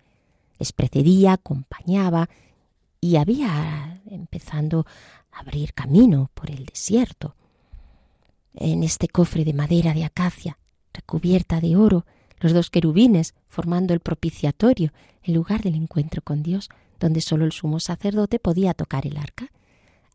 Les 0.60 0.72
precedía, 0.72 1.34
acompañaba 1.34 2.30
y 3.02 3.18
había 3.18 4.02
empezando 4.10 4.86
a 5.32 5.40
abrir 5.40 5.74
camino 5.74 6.32
por 6.34 6.50
el 6.50 6.66
desierto. 6.66 7.36
En 8.54 8.84
este 8.84 9.10
cofre 9.10 9.44
de 9.44 9.54
madera 9.54 9.94
de 9.94 10.06
acacia, 10.06 10.58
recubierta 10.94 11.60
de 11.60 11.76
oro, 11.76 12.06
los 12.40 12.54
dos 12.54 12.70
querubines 12.70 13.34
formando 13.48 13.94
el 13.94 14.00
propiciatorio, 14.00 14.94
el 15.24 15.34
lugar 15.34 15.62
del 15.62 15.76
encuentro 15.76 16.22
con 16.22 16.44
Dios, 16.44 16.70
donde 17.00 17.20
solo 17.20 17.44
el 17.44 17.52
sumo 17.52 17.80
sacerdote 17.80 18.40
podía 18.40 18.74
tocar 18.74 19.06
el 19.06 19.18
arca. 19.18 19.52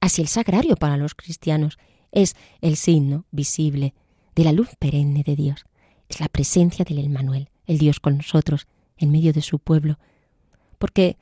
Así 0.00 0.22
el 0.22 0.28
sagrario 0.28 0.76
para 0.76 0.96
los 0.96 1.14
cristianos 1.14 1.78
es 2.12 2.34
el 2.60 2.76
signo 2.76 3.26
visible 3.30 3.94
de 4.34 4.44
la 4.44 4.52
luz 4.52 4.70
perenne 4.78 5.22
de 5.22 5.36
Dios. 5.36 5.64
Es 6.08 6.20
la 6.20 6.28
presencia 6.28 6.84
del 6.84 6.98
Emmanuel, 6.98 7.50
el 7.66 7.78
Dios 7.78 8.00
con 8.00 8.16
nosotros, 8.16 8.66
en 8.96 9.12
medio 9.12 9.32
de 9.32 9.42
su 9.42 9.58
pueblo. 9.58 9.98
Porque 10.78 11.16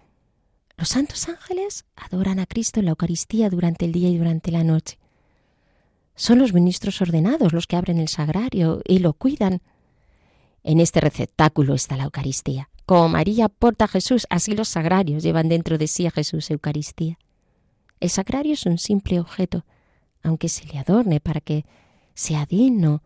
los 0.76 0.90
santos 0.90 1.28
ángeles 1.28 1.84
adoran 1.96 2.38
a 2.38 2.46
Cristo 2.46 2.80
en 2.80 2.86
la 2.86 2.90
Eucaristía 2.90 3.50
durante 3.50 3.84
el 3.84 3.92
día 3.92 4.08
y 4.08 4.16
durante 4.16 4.52
la 4.52 4.64
noche. 4.64 4.98
Son 6.14 6.38
los 6.38 6.52
ministros 6.52 7.00
ordenados 7.00 7.52
los 7.52 7.66
que 7.66 7.76
abren 7.76 7.98
el 7.98 8.08
sagrario 8.08 8.80
y 8.84 9.00
lo 9.00 9.12
cuidan. 9.12 9.60
En 10.62 10.80
este 10.80 11.00
receptáculo 11.00 11.74
está 11.74 11.96
la 11.96 12.04
Eucaristía. 12.04 12.70
Como 12.86 13.08
María 13.08 13.48
porta 13.48 13.84
a 13.84 13.88
Jesús, 13.88 14.26
así 14.30 14.54
los 14.54 14.68
sagrarios 14.68 15.22
llevan 15.22 15.48
dentro 15.48 15.78
de 15.78 15.86
sí 15.86 16.06
a 16.06 16.10
Jesús 16.10 16.50
Eucaristía. 16.50 17.18
El 18.00 18.10
sagrario 18.10 18.54
es 18.54 18.66
un 18.66 18.78
simple 18.78 19.20
objeto, 19.20 19.64
aunque 20.22 20.48
se 20.48 20.66
le 20.66 20.78
adorne 20.78 21.20
para 21.20 21.40
que 21.40 21.64
sea 22.14 22.46
digno 22.46 23.02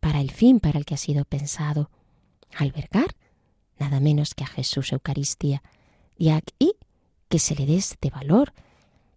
para 0.00 0.20
el 0.20 0.30
fin 0.30 0.60
para 0.60 0.78
el 0.78 0.84
que 0.84 0.94
ha 0.94 0.98
sido 0.98 1.24
pensado. 1.24 1.90
Albergar 2.56 3.14
nada 3.80 3.98
menos 3.98 4.34
que 4.34 4.44
a 4.44 4.46
Jesús 4.46 4.92
Eucaristía. 4.92 5.62
Y 6.16 6.28
aquí 6.28 6.74
que 7.28 7.38
se 7.38 7.56
le 7.56 7.66
dé 7.66 7.76
este 7.76 8.10
valor. 8.10 8.52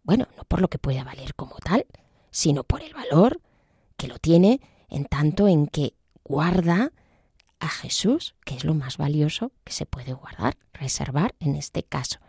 Bueno, 0.03 0.27
no 0.38 0.44
por 0.46 0.62
lo 0.62 0.70
que 0.70 0.80
pueda 0.80 1.03
valer 1.03 1.36
como 1.36 1.56
tal, 1.58 1.86
sino 2.32 2.63
por 2.63 2.82
el 2.82 2.94
valor 2.94 3.42
que 3.98 4.08
lo 4.08 4.18
tiene 4.18 4.62
en 4.89 5.06
tanto 5.06 5.48
en 5.48 5.68
que 5.68 5.94
guarda 6.24 6.92
a 7.60 7.70
Jesús, 7.70 8.36
que 8.46 8.56
es 8.56 8.63
lo 8.63 8.74
más 8.74 8.98
valioso 8.98 9.51
que 9.63 9.74
se 9.74 9.86
puede 9.86 10.13
guardar, 10.13 10.58
reservar 10.74 11.36
en 11.39 11.56
este 11.56 11.84
caso. 11.84 12.20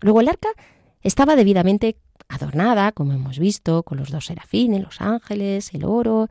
Luego 0.00 0.20
el 0.20 0.28
arca 0.28 0.48
estaba 1.02 1.36
debidamente 1.36 1.96
adornada, 2.32 2.92
como 2.92 3.12
hemos 3.12 3.38
visto, 3.38 3.82
con 3.82 3.98
los 3.98 4.10
dos 4.10 4.26
serafines, 4.26 4.82
los 4.82 5.00
ángeles, 5.00 5.72
el 5.74 5.84
oro, 5.84 6.28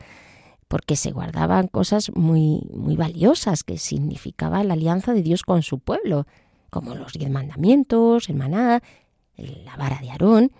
porque 0.68 0.96
se 0.96 1.12
guardaban 1.12 1.68
cosas 1.68 2.12
muy, 2.16 2.68
muy 2.74 2.96
valiosas 2.96 3.64
que 3.64 3.78
significaban 3.78 4.68
la 4.68 4.74
alianza 4.74 5.14
de 5.14 5.22
Dios 5.22 5.44
con 5.44 5.64
su 5.64 5.80
pueblo, 5.80 6.26
como 6.70 6.96
los 6.96 7.14
diez 7.14 7.30
mandamientos, 7.30 8.30
el 8.30 8.36
maná, 8.36 8.82
la 9.36 9.76
vara 9.76 10.00
de 10.02 10.12
Aarón, 10.12 10.52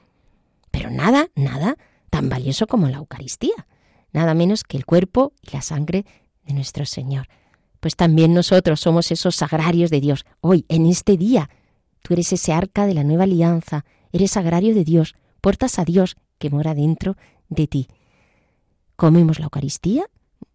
pero 0.70 0.90
nada, 0.90 1.30
nada 1.36 1.78
tan 2.10 2.30
valioso 2.30 2.68
como 2.68 2.88
la 2.90 2.98
Eucaristía, 2.98 3.68
nada 4.12 4.34
menos 4.34 4.64
que 4.64 4.78
el 4.78 4.86
cuerpo 4.86 5.34
y 5.42 5.56
la 5.56 5.62
sangre 5.62 6.06
de 6.46 6.54
nuestro 6.54 6.86
Señor. 6.86 7.28
Pues 7.80 7.96
también 7.96 8.34
nosotros 8.34 8.80
somos 8.80 9.12
esos 9.12 9.36
sagrarios 9.36 9.90
de 9.90 10.02
Dios. 10.02 10.26
Hoy, 10.42 10.66
en 10.70 10.86
este 10.86 11.18
día, 11.18 11.50
tú 12.02 12.14
eres 12.14 12.32
ese 12.34 12.54
arca 12.54 12.86
de 12.86 12.94
la 12.94 13.04
nueva 13.04 13.24
alianza, 13.24 13.86
eres 14.12 14.32
sagrario 14.32 14.76
de 14.76 14.84
Dios, 14.84 15.16
portas 15.42 15.80
a 15.80 15.86
Dios 15.86 16.16
que 16.38 16.50
mora 16.50 16.74
dentro 16.74 17.18
de 17.50 17.68
ti. 17.68 17.88
Comemos 18.96 19.40
la 19.40 19.46
Eucaristía, 19.46 20.06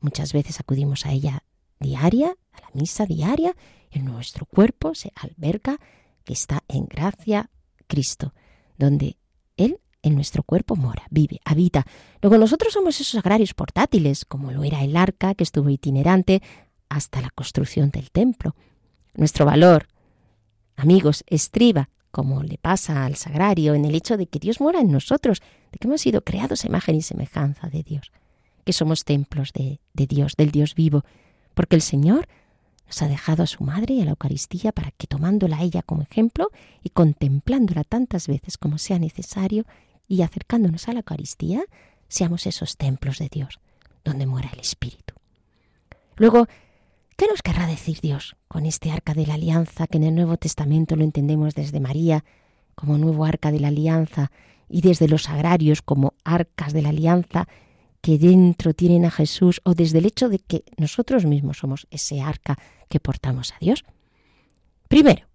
muchas 0.01 0.33
veces 0.33 0.61
acudimos 0.61 1.05
a 1.05 1.13
ella 1.13 1.43
diaria, 1.81 2.37
a 2.53 2.61
la 2.61 2.71
misa 2.73 3.07
diaria, 3.07 3.55
en 3.91 4.05
nuestro 4.05 4.47
cuerpo 4.47 4.95
se 4.95 5.13
alberga 5.15 5.79
que 6.25 6.33
está 6.33 6.63
en 6.69 6.87
gracia 6.87 7.51
Cristo, 7.87 8.35
donde 8.79 9.17
Él 9.57 9.81
en 10.03 10.15
nuestro 10.15 10.45
cuerpo 10.45 10.77
mora, 10.77 11.07
vive, 11.11 11.41
habita. 11.45 11.85
Luego 12.23 12.39
nosotros 12.39 12.73
somos 12.73 13.01
esos 13.01 13.17
agrarios 13.17 13.55
portátiles, 13.55 14.25
como 14.25 14.53
lo 14.53 14.63
era 14.63 14.85
el 14.85 14.97
arca 14.97 15.35
que 15.35 15.43
estuvo 15.43 15.69
itinerante 15.69 16.43
hasta 16.89 17.21
la 17.21 17.31
construcción 17.31 17.91
del 17.91 18.13
templo. 18.13 18.55
Nuestro 19.15 19.45
valor, 19.45 19.89
amigos, 20.77 21.25
estriba, 21.27 21.91
como 22.17 22.43
le 22.43 22.57
pasa 22.57 23.05
al 23.05 23.17
sagrario, 23.17 23.75
en 23.75 23.85
el 23.85 23.95
hecho 23.95 24.17
de 24.17 24.27
que 24.27 24.39
Dios 24.39 24.59
mora 24.59 24.81
en 24.81 24.91
nosotros, 24.91 25.43
de 25.71 25.79
que 25.79 25.87
hemos 25.87 26.01
sido 26.01 26.23
creados 26.23 26.65
imagen 26.65 26.97
y 26.97 27.03
semejanza 27.03 27.69
de 27.69 27.83
Dios 27.83 28.11
que 28.67 28.73
somos 28.73 29.05
templos 29.05 29.53
de, 29.53 29.79
Dios, 29.95 30.35
del 30.37 30.51
Dios 30.51 30.75
vivo, 30.75 31.05
porque 31.55 31.77
el 31.77 31.83
Señor 31.83 32.27
nos 32.87 33.01
ha 33.01 33.07
dejado 33.07 33.45
a 33.45 33.47
su 33.47 33.63
madre 33.63 33.95
y 33.95 34.01
a 34.01 34.05
la 34.05 34.11
Eucaristía 34.11 34.73
para 34.73 34.91
que 34.91 35.07
tomándola 35.07 35.59
a 35.59 35.63
ella 35.63 35.83
como 35.83 36.03
ejemplo 36.03 36.51
y 36.83 36.91
contemplándola 36.91 37.85
tantas 37.85 38.27
veces 38.27 38.59
como 38.59 38.79
sea 38.79 38.99
necesario 38.99 39.67
y 40.09 40.23
acercándonos 40.23 40.89
a 40.89 40.95
la 40.95 41.01
Eucaristía, 41.01 41.63
seamos 42.09 42.47
esos 42.47 42.77
templos 42.77 43.19
de 43.19 43.29
Dios, 43.29 43.61
donde 44.05 44.27
muera 44.27 44.51
el 44.53 44.59
Espíritu. 44.59 45.15
Luego, 46.17 46.49
¿qué 47.17 47.27
nos 47.29 47.43
querrá 47.43 47.67
decir 47.67 48.01
Dios 48.01 48.37
con 48.49 48.67
este 48.67 48.91
arca 48.91 49.15
de 49.15 49.27
la 49.27 49.35
alianza 49.35 49.87
que 49.87 49.97
en 49.97 50.05
el 50.05 50.15
Nuevo 50.15 50.37
Testamento 50.37 50.97
lo 50.97 51.05
entendemos 51.05 51.55
desde 51.55 51.81
María 51.81 52.25
como 52.75 52.99
nuevo 52.99 53.25
arca 53.25 53.51
de 53.51 53.61
la 53.61 53.69
alianza 53.69 54.31
y 54.69 54.83
desde 54.83 55.09
los 55.09 55.29
agrarios 55.29 55.83
como 55.83 56.15
arcas 56.25 56.73
de 56.73 56.83
la 56.83 56.91
alianza 56.91 57.49
que 58.01 58.19
dentro 58.19 58.75
tienen 58.75 59.05
a 59.05 59.11
Jesús 59.11 59.61
o 59.65 59.75
desde 59.75 59.99
el 59.99 60.07
hecho 60.07 60.29
de 60.29 60.39
que 60.39 60.65
nosotros 60.77 61.25
mismos 61.25 61.59
somos 61.59 61.87
ese 61.91 62.21
arca 62.21 62.59
que 62.89 63.01
portamos 63.01 63.53
a 63.53 63.59
Dios? 63.61 63.85
Primero, 64.89 65.27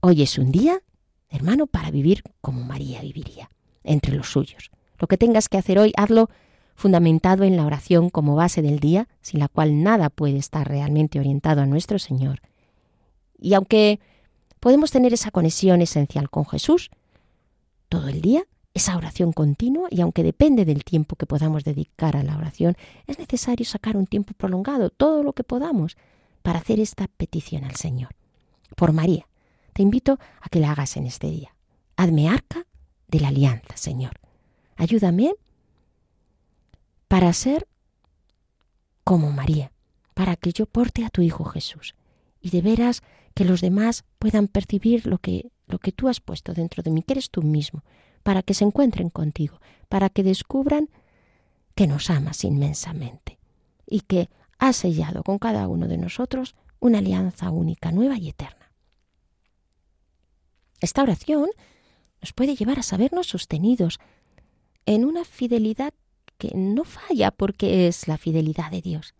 hoy 0.00 0.22
es 0.22 0.36
un 0.36 0.52
día, 0.52 0.82
hermano, 1.30 1.66
para 1.66 1.90
vivir 1.90 2.22
como 2.40 2.64
María 2.64 3.00
viviría, 3.00 3.48
entre 3.84 4.14
los 4.14 4.30
suyos. 4.30 4.70
Lo 4.98 5.08
que 5.08 5.16
tengas 5.16 5.48
que 5.48 5.58
hacer 5.58 5.78
hoy, 5.78 5.92
hazlo 5.96 6.28
fundamentado 6.82 7.44
en 7.44 7.56
la 7.56 7.64
oración 7.64 8.10
como 8.10 8.34
base 8.34 8.60
del 8.60 8.80
día, 8.80 9.06
sin 9.20 9.38
la 9.38 9.46
cual 9.46 9.84
nada 9.84 10.10
puede 10.10 10.36
estar 10.36 10.66
realmente 10.66 11.20
orientado 11.20 11.62
a 11.62 11.66
nuestro 11.66 12.00
Señor. 12.00 12.40
Y 13.38 13.54
aunque 13.54 14.00
podemos 14.58 14.90
tener 14.90 15.14
esa 15.14 15.30
conexión 15.30 15.80
esencial 15.80 16.28
con 16.28 16.44
Jesús, 16.44 16.90
todo 17.88 18.08
el 18.08 18.20
día 18.20 18.42
esa 18.74 18.96
oración 18.96 19.32
continua 19.32 19.86
y 19.92 20.00
aunque 20.00 20.24
depende 20.24 20.64
del 20.64 20.82
tiempo 20.82 21.14
que 21.14 21.26
podamos 21.26 21.62
dedicar 21.62 22.16
a 22.16 22.24
la 22.24 22.36
oración, 22.36 22.74
es 23.06 23.16
necesario 23.16 23.64
sacar 23.64 23.96
un 23.96 24.06
tiempo 24.06 24.34
prolongado, 24.34 24.90
todo 24.90 25.22
lo 25.22 25.34
que 25.34 25.44
podamos, 25.44 25.96
para 26.42 26.58
hacer 26.58 26.80
esta 26.80 27.06
petición 27.06 27.62
al 27.62 27.76
Señor. 27.76 28.10
Por 28.74 28.92
María, 28.92 29.28
te 29.72 29.82
invito 29.82 30.18
a 30.40 30.48
que 30.48 30.58
la 30.58 30.72
hagas 30.72 30.96
en 30.96 31.06
este 31.06 31.30
día. 31.30 31.54
Hazme 31.96 32.28
arca 32.28 32.66
de 33.06 33.20
la 33.20 33.28
alianza, 33.28 33.76
Señor. 33.76 34.18
Ayúdame 34.74 35.32
para 37.12 37.30
ser 37.34 37.68
como 39.04 39.32
María, 39.32 39.70
para 40.14 40.34
que 40.34 40.50
yo 40.50 40.64
porte 40.64 41.04
a 41.04 41.10
tu 41.10 41.20
Hijo 41.20 41.44
Jesús 41.44 41.94
y 42.40 42.48
de 42.48 42.62
veras 42.62 43.02
que 43.34 43.44
los 43.44 43.60
demás 43.60 44.06
puedan 44.18 44.48
percibir 44.48 45.06
lo 45.06 45.18
que, 45.18 45.50
lo 45.66 45.78
que 45.78 45.92
tú 45.92 46.08
has 46.08 46.20
puesto 46.20 46.54
dentro 46.54 46.82
de 46.82 46.90
mí, 46.90 47.02
que 47.02 47.12
eres 47.12 47.28
tú 47.28 47.42
mismo, 47.42 47.84
para 48.22 48.42
que 48.42 48.54
se 48.54 48.64
encuentren 48.64 49.10
contigo, 49.10 49.60
para 49.90 50.08
que 50.08 50.22
descubran 50.22 50.88
que 51.74 51.86
nos 51.86 52.08
amas 52.08 52.44
inmensamente 52.44 53.38
y 53.86 54.00
que 54.00 54.30
has 54.58 54.76
sellado 54.76 55.22
con 55.22 55.38
cada 55.38 55.68
uno 55.68 55.88
de 55.88 55.98
nosotros 55.98 56.54
una 56.80 57.00
alianza 57.00 57.50
única, 57.50 57.92
nueva 57.92 58.16
y 58.16 58.30
eterna. 58.30 58.72
Esta 60.80 61.02
oración 61.02 61.50
nos 62.22 62.32
puede 62.32 62.56
llevar 62.56 62.78
a 62.78 62.82
sabernos 62.82 63.26
sostenidos 63.26 64.00
en 64.86 65.04
una 65.04 65.26
fidelidad 65.26 65.92
que 66.42 66.56
no 66.56 66.82
falla 66.82 67.30
porque 67.30 67.86
es 67.86 68.08
la 68.08 68.18
fidelidad 68.18 68.72
de 68.72 68.82
Dios. 68.82 69.14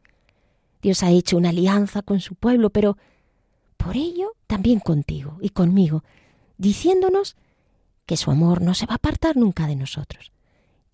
Dios 0.82 1.04
ha 1.04 1.10
hecho 1.12 1.36
una 1.36 1.50
alianza 1.50 2.02
con 2.02 2.18
su 2.18 2.34
pueblo, 2.34 2.70
pero 2.70 2.98
por 3.76 3.96
ello 3.96 4.32
también 4.48 4.80
contigo 4.80 5.38
y 5.40 5.50
conmigo, 5.50 6.02
diciéndonos 6.58 7.36
que 8.06 8.16
su 8.16 8.32
amor 8.32 8.60
no 8.60 8.74
se 8.74 8.86
va 8.86 8.94
a 8.94 8.96
apartar 8.96 9.36
nunca 9.36 9.68
de 9.68 9.76
nosotros, 9.76 10.32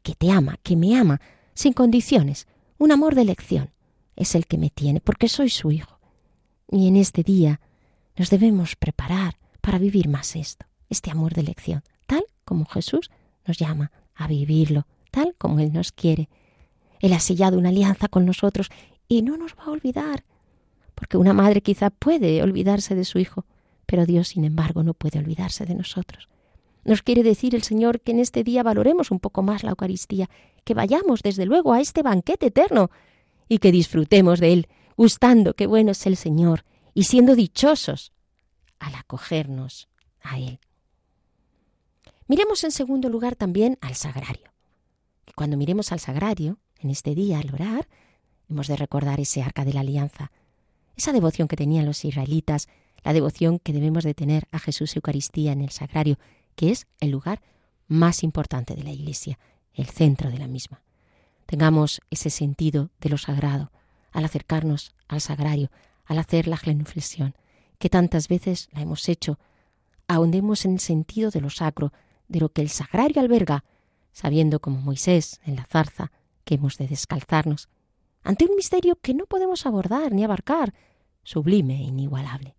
que 0.03 0.14
te 0.14 0.31
ama, 0.31 0.59
que 0.62 0.77
me 0.77 0.99
ama, 0.99 1.19
sin 1.55 1.73
condiciones, 1.73 2.47
un 2.77 2.93
amor 2.93 3.14
de 3.14 3.23
elección. 3.23 3.71
Es 4.14 4.35
el 4.35 4.45
que 4.45 4.59
me 4.59 4.69
tiene, 4.69 5.01
porque 5.01 5.31
soy 5.31 5.49
su 5.49 5.71
hijo. 5.71 5.99
Y 6.71 6.88
en 6.88 6.97
este 6.97 7.23
día 7.23 7.62
nos 8.19 8.29
debemos 8.29 8.77
preparar 8.77 9.38
para 9.62 9.79
vivir 9.79 10.09
más 10.09 10.37
esto, 10.37 10.67
este 10.91 11.11
amor 11.11 11.33
de 11.33 11.41
elección, 11.41 11.83
tal 12.07 12.27
como 12.45 12.67
Jesús 12.67 13.11
nos 13.47 13.57
llama 13.57 13.93
a 14.14 14.27
vivirlo, 14.27 14.87
tal 15.11 15.35
como 15.38 15.61
Él 15.61 15.73
nos 15.73 15.92
quiere. 15.92 16.29
Él 17.01 17.12
ha 17.12 17.21
sellado 17.21 17.59
una 17.59 17.68
alianza 17.68 18.09
con 18.09 18.27
nosotros 18.27 18.68
y 19.07 19.23
no 19.23 19.37
nos 19.37 19.55
va 19.55 19.64
a 19.64 19.71
olvidar, 19.71 20.25
porque 20.94 21.16
una 21.16 21.33
madre 21.33 21.61
quizá 21.61 21.90
puede 21.90 22.42
olvidarse 22.42 22.94
de 22.94 23.05
su 23.05 23.18
hijo, 23.18 23.44
pero 23.87 24.05
Dios, 24.05 24.29
sin 24.29 24.44
embargo, 24.44 24.83
no 24.83 24.94
puede 24.94 25.18
olvidarse 25.18 25.64
de 25.64 25.75
nosotros. 25.75 26.29
Nos 26.85 27.03
quiere 27.03 27.23
decir 27.23 27.55
el 27.55 27.62
Señor 27.62 28.01
que 28.01 28.12
en 28.12 28.21
este 28.21 28.44
día 28.44 28.62
valoremos 28.62 29.11
un 29.11 29.21
poco 29.21 29.42
más 29.42 29.62
la 29.62 29.71
Eucaristía, 29.71 30.29
que 30.64 30.75
vayamos 30.75 31.23
desde 31.23 31.47
luego 31.47 31.73
a 31.73 31.81
este 31.81 32.03
banquete 32.03 32.47
eterno 32.47 32.90
y 33.49 33.59
que 33.59 33.73
disfrutemos 33.73 34.40
de 34.40 34.53
él, 34.53 34.68
gustando 34.97 35.55
que 35.55 35.66
bueno 35.66 35.92
es 35.92 36.07
el 36.07 36.16
Señor 36.16 36.64
y 36.94 37.05
siendo 37.05 37.35
dichosos 37.35 38.12
al 38.79 38.94
acogernos 38.94 39.88
a 40.23 40.38
él. 40.38 40.61
Miremos 42.27 42.62
en 42.64 42.73
segundo 42.73 43.09
lugar 43.09 43.37
también 43.37 43.79
al 43.81 43.94
sagrario. 43.94 44.51
Cuando 45.35 45.57
miremos 45.57 45.93
al 45.93 46.01
sagrario, 46.01 46.59
en 46.81 46.91
este 46.91 47.14
día 47.14 47.38
al 47.38 47.53
orar, 47.53 47.88
hemos 48.49 48.67
de 48.67 48.77
recordar 48.77 49.21
ese 49.21 49.43
arca 49.43 49.64
de 49.64 49.73
la 49.73 49.81
alianza, 49.81 50.31
esa 50.97 51.12
devoción 51.12 51.49
que 51.49 51.57
tenían 51.57 51.87
los 51.87 52.05
israelitas, 52.05 52.69
la 53.05 53.12
devoción 53.12 53.59
que 53.59 53.73
debemos 53.73 54.05
de 54.05 54.14
tener 54.14 54.49
a 54.51 54.59
Jesús 54.59 54.97
Eucaristía 54.97 55.53
en 55.53 55.61
el 55.61 55.71
sagrario, 55.71 56.19
que 56.57 56.71
es 56.71 56.87
el 57.01 57.11
lugar 57.11 57.41
más 57.87 58.23
importante 58.23 58.75
de 58.75 58.83
la 58.83 58.91
Iglesia, 58.91 59.38
el 59.75 59.87
centro 59.87 60.31
de 60.31 60.38
la 60.38 60.49
misma. 60.49 60.83
Tengamos 61.47 62.01
ese 62.11 62.31
sentido 62.31 62.91
de 63.01 63.09
lo 63.11 63.17
sagrado 63.17 63.71
al 64.12 64.25
acercarnos 64.25 64.95
al 65.07 65.21
sagrario, 65.21 65.71
al 66.05 66.19
hacer 66.19 66.49
la 66.49 66.57
genuflexión, 66.57 67.35
que 67.79 67.88
tantas 67.88 68.29
veces 68.29 68.69
la 68.73 68.83
hemos 68.83 69.09
hecho. 69.09 69.38
Ahondemos 70.09 70.64
en 70.64 70.73
el 70.73 70.81
sentido 70.81 71.31
de 71.31 71.41
lo 71.41 71.51
sacro, 71.51 71.93
de 72.27 72.41
lo 72.41 72.49
que 72.51 72.62
el 72.62 72.69
sagrario 72.69 73.21
alberga, 73.23 73.64
sabiendo 74.12 74.61
como 74.61 74.81
Moisés 74.81 75.40
en 75.44 75.57
la 75.57 75.64
zarza 75.64 76.12
que 76.44 76.55
hemos 76.57 76.79
de 76.79 76.88
descalzarnos 76.88 77.68
ante 78.23 78.44
un 78.44 78.57
misterio 78.57 78.97
que 79.01 79.14
no 79.14 79.27
podemos 79.27 79.64
abordar 79.66 80.12
ni 80.12 80.25
abarcar, 80.25 80.75
sublime 81.23 81.77
e 81.77 81.85
inigualable. 81.85 82.57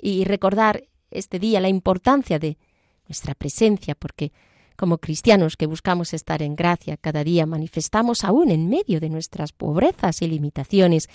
Y 0.00 0.24
recordar 0.24 0.84
este 1.10 1.38
día 1.38 1.60
la 1.60 1.68
importancia 1.68 2.38
de 2.38 2.58
nuestra 3.06 3.34
presencia, 3.34 3.94
porque 3.94 4.32
como 4.76 4.98
cristianos 4.98 5.56
que 5.56 5.66
buscamos 5.66 6.14
estar 6.14 6.42
en 6.42 6.56
gracia 6.56 6.96
cada 6.96 7.24
día, 7.24 7.46
manifestamos 7.46 8.24
aún 8.24 8.50
en 8.50 8.68
medio 8.68 9.00
de 9.00 9.08
nuestras 9.08 9.52
pobrezas 9.52 10.22
y 10.22 10.28
limitaciones 10.28 11.08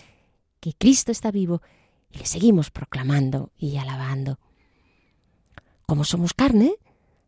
que 0.59 0.73
Cristo 0.73 1.11
está 1.11 1.31
vivo 1.31 1.61
y 2.09 2.19
le 2.19 2.25
seguimos 2.25 2.71
proclamando 2.71 3.51
y 3.57 3.77
alabando. 3.77 4.39
Como 5.85 6.03
somos 6.03 6.33
carne, 6.33 6.75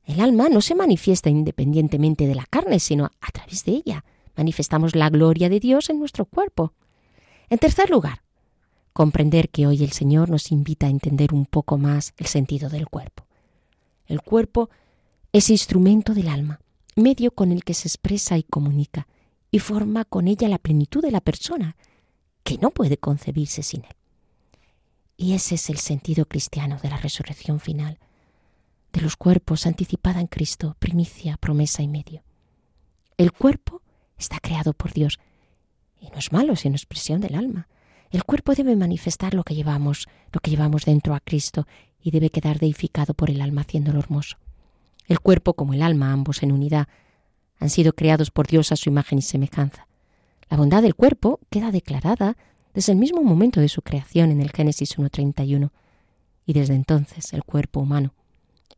el 0.05 0.19
alma 0.19 0.49
no 0.49 0.61
se 0.61 0.75
manifiesta 0.75 1.29
independientemente 1.29 2.27
de 2.27 2.35
la 2.35 2.45
carne, 2.45 2.79
sino 2.79 3.05
a 3.21 3.31
través 3.31 3.65
de 3.65 3.73
ella. 3.73 4.05
Manifestamos 4.35 4.95
la 4.95 5.09
gloria 5.09 5.49
de 5.49 5.59
Dios 5.59 5.89
en 5.89 5.99
nuestro 5.99 6.25
cuerpo. 6.25 6.73
En 7.49 7.57
tercer 7.57 7.89
lugar, 7.89 8.21
comprender 8.93 9.49
que 9.49 9.67
hoy 9.67 9.83
el 9.83 9.91
Señor 9.91 10.29
nos 10.29 10.51
invita 10.51 10.87
a 10.87 10.89
entender 10.89 11.33
un 11.33 11.45
poco 11.45 11.77
más 11.77 12.13
el 12.17 12.27
sentido 12.27 12.69
del 12.69 12.87
cuerpo. 12.87 13.25
El 14.05 14.21
cuerpo 14.21 14.69
es 15.33 15.49
instrumento 15.49 16.13
del 16.13 16.27
alma, 16.27 16.59
medio 16.95 17.31
con 17.31 17.51
el 17.51 17.63
que 17.63 17.73
se 17.73 17.87
expresa 17.87 18.37
y 18.37 18.43
comunica, 18.43 19.07
y 19.51 19.59
forma 19.59 20.05
con 20.05 20.27
ella 20.27 20.47
la 20.47 20.59
plenitud 20.59 21.01
de 21.01 21.11
la 21.11 21.21
persona, 21.21 21.75
que 22.43 22.57
no 22.57 22.71
puede 22.71 22.97
concebirse 22.97 23.63
sin 23.63 23.83
él. 23.85 23.95
Y 25.17 25.33
ese 25.33 25.55
es 25.55 25.69
el 25.69 25.77
sentido 25.77 26.25
cristiano 26.25 26.77
de 26.81 26.89
la 26.89 26.97
resurrección 26.97 27.59
final, 27.59 27.99
de 28.95 29.01
los 29.01 29.17
cuerpos 29.17 29.65
anticipada 29.65 30.21
en 30.21 30.27
Cristo, 30.27 30.77
primicia, 30.79 31.35
promesa 31.35 31.83
y 31.83 31.87
medio. 31.87 32.23
El 33.17 33.33
cuerpo 33.33 33.81
está 34.17 34.39
creado 34.39 34.71
por 34.71 34.93
Dios, 34.93 35.19
y 35.99 36.07
no 36.09 36.17
es 36.17 36.31
malo, 36.31 36.55
sino 36.55 36.75
expresión 36.75 37.19
del 37.19 37.35
alma. 37.35 37.67
El 38.09 38.23
cuerpo 38.23 38.53
debe 38.53 38.75
manifestar 38.77 39.33
lo 39.33 39.43
que 39.43 39.53
llevamos, 39.53 40.07
lo 40.31 40.39
que 40.39 40.49
llevamos 40.49 40.85
dentro 40.85 41.13
a 41.13 41.19
Cristo, 41.19 41.67
y 42.01 42.11
debe 42.11 42.29
quedar 42.29 42.57
deificado 42.59 43.13
por 43.13 43.29
el 43.29 43.41
alma 43.41 43.61
haciéndolo 43.61 43.99
hermoso. 43.99 44.37
El 45.07 45.19
cuerpo 45.19 45.55
como 45.55 45.73
el 45.73 45.81
alma, 45.81 46.13
ambos 46.13 46.41
en 46.41 46.53
unidad, 46.53 46.87
han 47.59 47.69
sido 47.69 47.93
creados 47.93 48.31
por 48.31 48.47
Dios 48.47 48.71
a 48.71 48.77
su 48.77 48.89
imagen 48.89 49.19
y 49.19 49.23
semejanza. 49.23 49.87
La 50.49 50.55
bondad 50.55 50.81
del 50.81 50.95
cuerpo 50.95 51.41
queda 51.49 51.71
declarada 51.71 52.37
desde 52.73 52.93
el 52.93 52.97
mismo 52.97 53.23
momento 53.23 53.59
de 53.59 53.69
su 53.69 53.81
creación 53.81 54.31
en 54.31 54.39
el 54.39 54.51
Génesis 54.51 54.97
1.31. 54.97 55.71
Y 56.45 56.53
desde 56.53 56.75
entonces 56.75 57.33
el 57.33 57.43
cuerpo 57.43 57.81
humano 57.81 58.13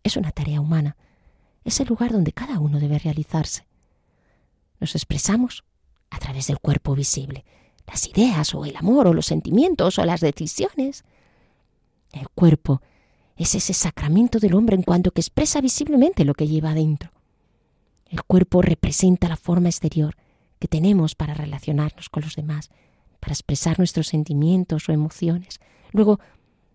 es 0.04 0.18
una 0.18 0.32
tarea 0.32 0.62
humana, 0.62 0.96
es 1.64 1.80
el 1.80 1.88
lugar 1.88 2.12
donde 2.12 2.32
cada 2.34 2.60
uno 2.60 2.80
debe 2.80 3.00
realizarse. 3.00 3.68
Nos 4.80 4.96
expresamos 4.96 5.64
a 6.10 6.20
través 6.20 6.48
del 6.48 6.60
cuerpo 6.60 6.96
visible, 6.96 7.44
las 7.86 8.08
ideas 8.08 8.54
o 8.54 8.66
el 8.66 8.76
amor 8.76 9.08
o 9.08 9.14
los 9.14 9.26
sentimientos 9.26 9.98
o 10.00 10.06
las 10.06 10.22
decisiones. 10.22 11.04
El 12.12 12.30
cuerpo 12.30 12.82
es 13.36 13.56
ese 13.56 13.74
sacramento 13.74 14.40
del 14.40 14.56
hombre 14.56 14.76
en 14.76 14.84
cuanto 14.84 15.12
que 15.12 15.22
expresa 15.22 15.62
visiblemente 15.62 16.26
lo 16.26 16.34
que 16.34 16.48
lleva 16.48 16.72
adentro. 16.72 17.12
El 18.10 18.24
cuerpo 18.24 18.62
representa 18.62 19.28
la 19.28 19.36
forma 19.36 19.70
exterior 19.70 20.16
que 20.60 20.68
tenemos 20.68 21.16
para 21.16 21.34
relacionarnos 21.34 22.10
con 22.10 22.24
los 22.24 22.36
demás, 22.36 22.70
para 23.20 23.34
expresar 23.34 23.78
nuestros 23.78 24.08
sentimientos 24.08 24.88
o 24.88 24.94
emociones. 24.94 25.60
Luego, 25.92 26.20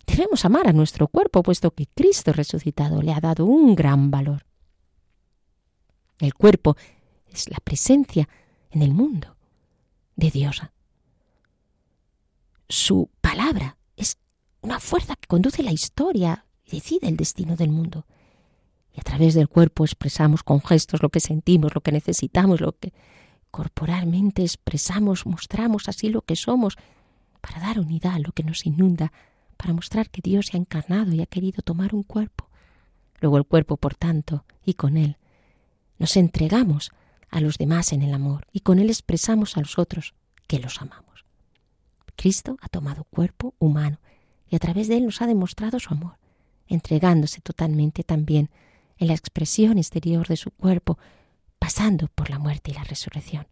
debemos 0.07 0.45
amar 0.45 0.69
a 0.69 0.73
nuestro 0.73 1.09
cuerpo, 1.09 1.43
puesto 1.43 1.71
que 1.71 1.87
Cristo 1.87 2.33
resucitado 2.33 3.03
le 3.03 3.12
ha 3.12 3.21
dado 3.21 3.45
un 3.45 3.75
gran 3.75 4.11
valor. 4.11 4.45
El 6.19 6.35
cuerpo 6.35 6.77
es 7.33 7.49
la 7.51 7.59
presencia 7.59 8.29
en 8.71 8.83
el 8.83 8.93
mundo 8.93 9.37
de 10.17 10.31
Dios. 10.31 10.62
Su 12.69 13.11
palabra 13.21 13.77
es 13.97 14.19
una 14.61 14.81
fuerza 14.81 15.17
que 15.17 15.27
conduce 15.27 15.62
la 15.62 15.73
historia 15.73 16.47
decide 16.73 17.09
el 17.09 17.17
destino 17.17 17.57
del 17.57 17.71
mundo. 17.71 18.07
Y 18.95 19.01
a 19.01 19.03
través 19.03 19.35
del 19.35 19.49
cuerpo 19.49 19.85
expresamos 19.85 20.43
con 20.43 20.61
gestos 20.61 21.03
lo 21.03 21.09
que 21.09 21.21
sentimos, 21.21 21.75
lo 21.75 21.81
que 21.81 21.93
necesitamos, 21.93 22.61
lo 22.61 22.73
que 22.73 22.93
corporalmente 23.51 24.43
expresamos, 24.43 25.27
mostramos 25.27 25.88
así 25.88 26.09
lo 26.09 26.23
que 26.23 26.37
somos, 26.37 26.77
para 27.41 27.61
dar 27.61 27.79
unidad 27.79 28.15
a 28.15 28.19
lo 28.19 28.33
que 28.33 28.45
nos 28.45 28.67
inunda, 28.67 29.12
para 29.62 29.75
mostrar 29.75 30.11
que 30.11 30.20
Dios 30.20 30.46
se 30.46 30.57
ha 30.57 30.61
encarnado 30.61 31.12
y 31.12 31.22
ha 31.22 31.27
querido 31.27 31.62
tomar 31.62 31.94
un 31.94 32.03
cuerpo. 32.03 32.48
Luego 33.20 33.38
el 33.38 33.44
cuerpo, 33.44 33.77
por 33.77 33.94
tanto, 33.94 34.44
y 34.64 34.75
con 34.75 34.96
él, 34.96 35.18
nos 36.01 36.16
entregamos 36.16 36.90
a 37.31 37.40
los 37.40 37.59
demás 37.59 37.92
en 37.92 38.03
el 38.03 38.12
amor 38.12 38.44
y 38.53 38.61
con 38.61 38.81
él 38.81 38.90
expresamos 38.90 39.57
a 39.57 39.61
los 39.61 39.79
otros 39.79 40.14
que 40.48 40.59
los 40.59 40.83
amamos. 40.83 41.25
Cristo 42.16 42.57
ha 42.61 42.68
tomado 42.68 43.05
cuerpo 43.05 43.55
humano 43.61 44.01
y 44.48 44.57
a 44.57 44.59
través 44.59 44.88
de 44.88 44.96
él 44.96 45.05
nos 45.05 45.22
ha 45.22 45.29
demostrado 45.29 45.79
su 45.79 45.94
amor 45.94 46.16
entregándose 46.66 47.40
totalmente 47.40 48.03
también 48.03 48.51
en 48.98 49.09
la 49.09 49.14
expresión 49.14 49.79
exterior 49.79 50.27
de 50.27 50.37
su 50.37 50.51
cuerpo, 50.51 50.98
pasando 51.61 52.09
por 52.09 52.31
la 52.31 52.38
muerte 52.38 52.70
y 52.72 52.75
la 52.75 52.85
resurrección. 52.85 53.46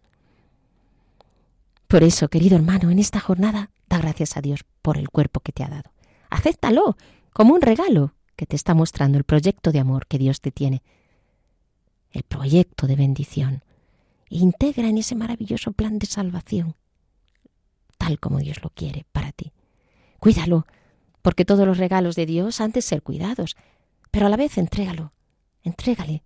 Por 1.86 2.02
eso, 2.02 2.28
querido 2.28 2.56
hermano, 2.56 2.90
en 2.90 2.98
esta 2.98 3.20
jornada 3.20 3.70
da 3.88 3.98
gracias 3.98 4.36
a 4.36 4.40
Dios 4.40 4.64
por 4.82 4.96
el 4.96 5.10
cuerpo 5.10 5.40
que 5.40 5.52
te 5.52 5.62
ha 5.62 5.68
dado. 5.68 5.90
Acéptalo 6.30 6.96
como 7.32 7.54
un 7.54 7.60
regalo 7.60 8.14
que 8.36 8.46
te 8.46 8.56
está 8.56 8.74
mostrando 8.74 9.18
el 9.18 9.24
proyecto 9.24 9.72
de 9.72 9.80
amor 9.80 10.06
que 10.06 10.18
Dios 10.18 10.40
te 10.40 10.50
tiene, 10.50 10.82
el 12.12 12.22
proyecto 12.22 12.86
de 12.86 12.96
bendición, 12.96 13.62
e 14.30 14.38
integra 14.38 14.88
en 14.88 14.98
ese 14.98 15.14
maravilloso 15.14 15.72
plan 15.72 15.98
de 15.98 16.06
salvación, 16.06 16.76
tal 17.98 18.18
como 18.18 18.38
Dios 18.38 18.62
lo 18.62 18.70
quiere 18.70 19.04
para 19.12 19.32
ti. 19.32 19.52
Cuídalo, 20.18 20.66
porque 21.20 21.44
todos 21.44 21.66
los 21.66 21.78
regalos 21.78 22.14
de 22.14 22.26
Dios 22.26 22.60
han 22.60 22.72
de 22.72 22.82
ser 22.82 23.02
cuidados, 23.02 23.56
pero 24.10 24.26
a 24.26 24.28
la 24.28 24.36
vez 24.36 24.56
entrégalo, 24.56 25.12
entrégale, 25.62 26.22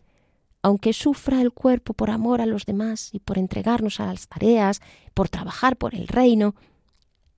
aunque 0.62 0.92
sufra 0.92 1.40
el 1.40 1.52
cuerpo 1.52 1.94
por 1.94 2.10
amor 2.10 2.40
a 2.40 2.46
los 2.46 2.64
demás 2.64 3.10
y 3.12 3.18
por 3.18 3.38
entregarnos 3.38 4.00
a 4.00 4.06
las 4.06 4.28
tareas, 4.28 4.80
por 5.12 5.28
trabajar 5.28 5.76
por 5.76 5.94
el 5.94 6.08
reino, 6.08 6.54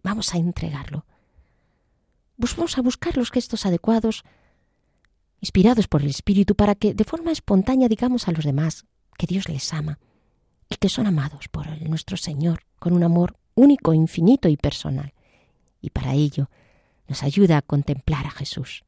vamos 0.03 0.35
a 0.35 0.39
entregarlo. 0.39 1.07
Vamos 2.37 2.77
a 2.77 2.83
buscar 2.83 3.17
los 3.17 3.31
gestos 3.31 3.65
adecuados, 3.65 4.23
inspirados 5.41 5.89
por 5.89 6.03
el 6.03 6.09
Espíritu, 6.09 6.55
para 6.55 6.75
que 6.75 6.95
de 6.95 7.05
forma 7.05 7.33
espontánea 7.33 7.89
digamos 7.89 8.29
a 8.29 8.33
los 8.33 8.45
demás 8.45 8.85
que 9.17 9.27
Dios 9.27 9.49
les 9.49 9.73
ama 9.73 9.99
y 10.69 10.77
que 10.77 10.89
son 10.89 11.07
amados 11.07 11.49
por 11.49 11.67
nuestro 11.83 12.17
Señor 12.17 12.61
con 12.79 12.93
un 12.93 13.03
amor 13.03 13.39
único, 13.55 13.95
infinito 13.95 14.49
y 14.49 14.57
personal. 14.57 15.15
Y 15.81 15.91
para 15.91 16.15
ello, 16.15 16.51
nos 17.09 17.23
ayuda 17.23 17.59
a 17.59 17.63
contemplar 17.63 18.27
a 18.27 18.31
Jesús. 18.31 18.85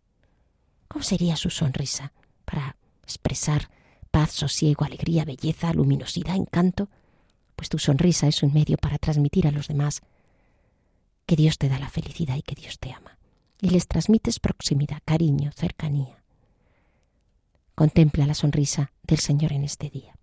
¿Cómo 0.88 1.02
sería 1.02 1.36
su 1.36 1.50
sonrisa 1.50 2.12
para 2.44 2.76
expresar 3.02 3.70
paz, 4.10 4.32
sosiego, 4.32 4.84
alegría, 4.84 5.24
belleza, 5.24 5.72
luminosidad, 5.72 6.36
encanto? 6.36 6.88
Pues 7.56 7.68
tu 7.68 7.78
sonrisa 7.78 8.26
es 8.26 8.42
un 8.42 8.52
medio 8.52 8.76
para 8.76 8.98
transmitir 8.98 9.46
a 9.46 9.52
los 9.52 9.68
demás 9.68 10.02
que 11.26 11.36
Dios 11.36 11.58
te 11.58 11.68
da 11.68 11.78
la 11.78 11.90
felicidad 11.90 12.36
y 12.36 12.42
que 12.42 12.54
Dios 12.54 12.78
te 12.78 12.92
ama. 12.92 13.17
Y 13.60 13.70
les 13.70 13.88
transmites 13.88 14.38
proximidad, 14.38 15.02
cariño, 15.04 15.50
cercanía. 15.52 16.22
Contempla 17.74 18.26
la 18.26 18.34
sonrisa 18.34 18.92
del 19.02 19.18
Señor 19.18 19.52
en 19.52 19.64
este 19.64 19.90
día 19.90 20.14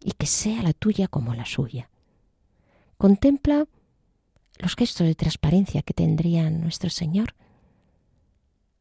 y 0.00 0.12
que 0.12 0.26
sea 0.26 0.62
la 0.62 0.72
tuya 0.72 1.08
como 1.08 1.34
la 1.34 1.44
suya. 1.44 1.90
Contempla 2.96 3.66
los 4.58 4.74
gestos 4.74 5.06
de 5.06 5.14
transparencia 5.14 5.82
que 5.82 5.94
tendría 5.94 6.50
nuestro 6.50 6.90
Señor, 6.90 7.34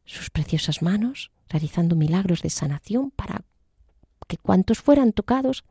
sus 0.05 0.29
preciosas 0.29 0.81
manos 0.81 1.31
realizando 1.49 1.95
milagros 1.95 2.41
de 2.41 2.49
sanación 2.49 3.11
para 3.11 3.43
que 4.27 4.37
cuantos 4.37 4.79
fueran 4.79 5.13
tocados 5.13 5.63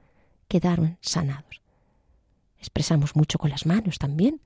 quedaron 0.49 0.99
sanados. 1.01 1.63
Expresamos 2.59 3.17
mucho 3.17 3.39
con 3.39 3.51
las 3.51 3.67
manos 3.67 3.99
también, 3.99 4.41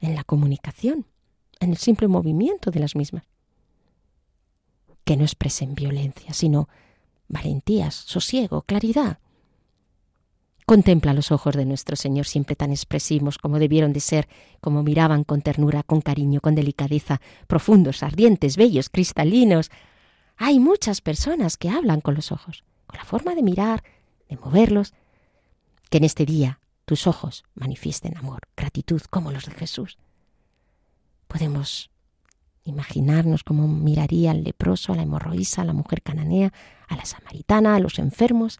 en 0.00 0.14
la 0.14 0.24
comunicación, 0.24 1.06
en 1.60 1.70
el 1.70 1.76
simple 1.76 2.08
movimiento 2.08 2.70
de 2.70 2.80
las 2.80 2.94
mismas. 2.94 3.24
Que 5.04 5.16
no 5.16 5.24
expresen 5.24 5.74
violencia, 5.74 6.32
sino 6.34 6.68
valentías, 7.28 7.94
sosiego, 7.94 8.62
claridad, 8.62 9.18
Contempla 10.68 11.14
los 11.14 11.32
ojos 11.32 11.56
de 11.56 11.64
nuestro 11.64 11.96
Señor 11.96 12.26
siempre 12.26 12.54
tan 12.54 12.72
expresivos 12.72 13.38
como 13.38 13.58
debieron 13.58 13.94
de 13.94 14.00
ser, 14.00 14.28
como 14.60 14.82
miraban 14.82 15.24
con 15.24 15.40
ternura, 15.40 15.82
con 15.82 16.02
cariño, 16.02 16.42
con 16.42 16.54
delicadeza, 16.54 17.22
profundos, 17.46 18.02
ardientes, 18.02 18.58
bellos, 18.58 18.90
cristalinos. 18.90 19.70
Hay 20.36 20.60
muchas 20.60 21.00
personas 21.00 21.56
que 21.56 21.70
hablan 21.70 22.02
con 22.02 22.14
los 22.14 22.32
ojos, 22.32 22.64
con 22.86 22.98
la 22.98 23.06
forma 23.06 23.34
de 23.34 23.42
mirar, 23.42 23.82
de 24.28 24.36
moverlos. 24.36 24.92
Que 25.88 25.96
en 25.96 26.04
este 26.04 26.26
día 26.26 26.60
tus 26.84 27.06
ojos 27.06 27.44
manifiesten 27.54 28.18
amor, 28.18 28.40
gratitud, 28.54 29.00
como 29.08 29.32
los 29.32 29.46
de 29.46 29.52
Jesús. 29.52 29.96
Podemos 31.28 31.90
imaginarnos 32.64 33.44
cómo 33.44 33.68
miraría 33.68 34.32
al 34.32 34.44
leproso, 34.44 34.92
a 34.92 34.96
la 34.96 35.02
hemorroísa, 35.02 35.62
a 35.62 35.64
la 35.64 35.72
mujer 35.72 36.02
cananea, 36.02 36.52
a 36.88 36.96
la 36.96 37.04
samaritana, 37.04 37.76
a 37.76 37.80
los 37.80 37.98
enfermos, 37.98 38.58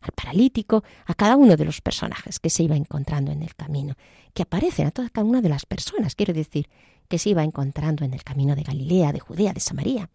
al 0.00 0.12
paralítico, 0.12 0.84
a 1.06 1.14
cada 1.14 1.36
uno 1.36 1.56
de 1.56 1.64
los 1.64 1.80
personajes 1.80 2.38
que 2.38 2.50
se 2.50 2.62
iba 2.62 2.76
encontrando 2.76 3.32
en 3.32 3.42
el 3.42 3.54
camino, 3.54 3.94
que 4.34 4.42
aparecen 4.42 4.86
a 4.86 4.90
toda 4.90 5.10
cada 5.10 5.26
una 5.26 5.40
de 5.40 5.48
las 5.48 5.66
personas, 5.66 6.14
quiero 6.14 6.32
decir, 6.32 6.68
que 7.08 7.18
se 7.18 7.30
iba 7.30 7.42
encontrando 7.42 8.04
en 8.04 8.14
el 8.14 8.22
camino 8.22 8.54
de 8.54 8.62
Galilea, 8.62 9.12
de 9.12 9.20
Judea, 9.20 9.52
de 9.52 9.60
Samaria. 9.60 10.10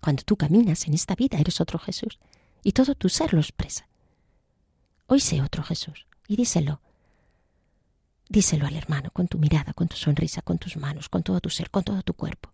Cuando 0.00 0.22
tú 0.22 0.36
caminas 0.36 0.86
en 0.86 0.94
esta 0.94 1.14
vida 1.14 1.38
eres 1.38 1.60
otro 1.60 1.78
Jesús. 1.78 2.18
y 2.62 2.72
todo 2.72 2.94
tu 2.94 3.08
ser 3.08 3.32
lo 3.32 3.40
expresa. 3.40 3.88
Hoy 5.06 5.20
sé 5.20 5.40
otro 5.40 5.62
Jesús 5.62 6.06
y 6.28 6.36
díselo. 6.36 6.82
Díselo 8.30 8.64
al 8.64 8.76
hermano 8.76 9.10
con 9.10 9.26
tu 9.26 9.38
mirada, 9.38 9.72
con 9.72 9.88
tu 9.88 9.96
sonrisa, 9.96 10.40
con 10.40 10.56
tus 10.56 10.76
manos, 10.76 11.08
con 11.08 11.24
todo 11.24 11.40
tu 11.40 11.50
ser, 11.50 11.68
con 11.68 11.82
todo 11.82 12.00
tu 12.04 12.14
cuerpo, 12.14 12.52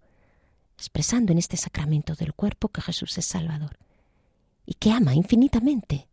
expresando 0.75 1.33
en 1.33 1.39
este 1.39 1.59
sacramento 1.59 2.15
del 2.15 2.33
cuerpo 2.33 2.71
que 2.71 2.81
Jesús 2.81 3.19
es 3.19 3.27
Salvador 3.27 3.77
y 4.65 4.73
que 4.73 4.91
ama 4.91 5.13
infinitamente 5.13 6.09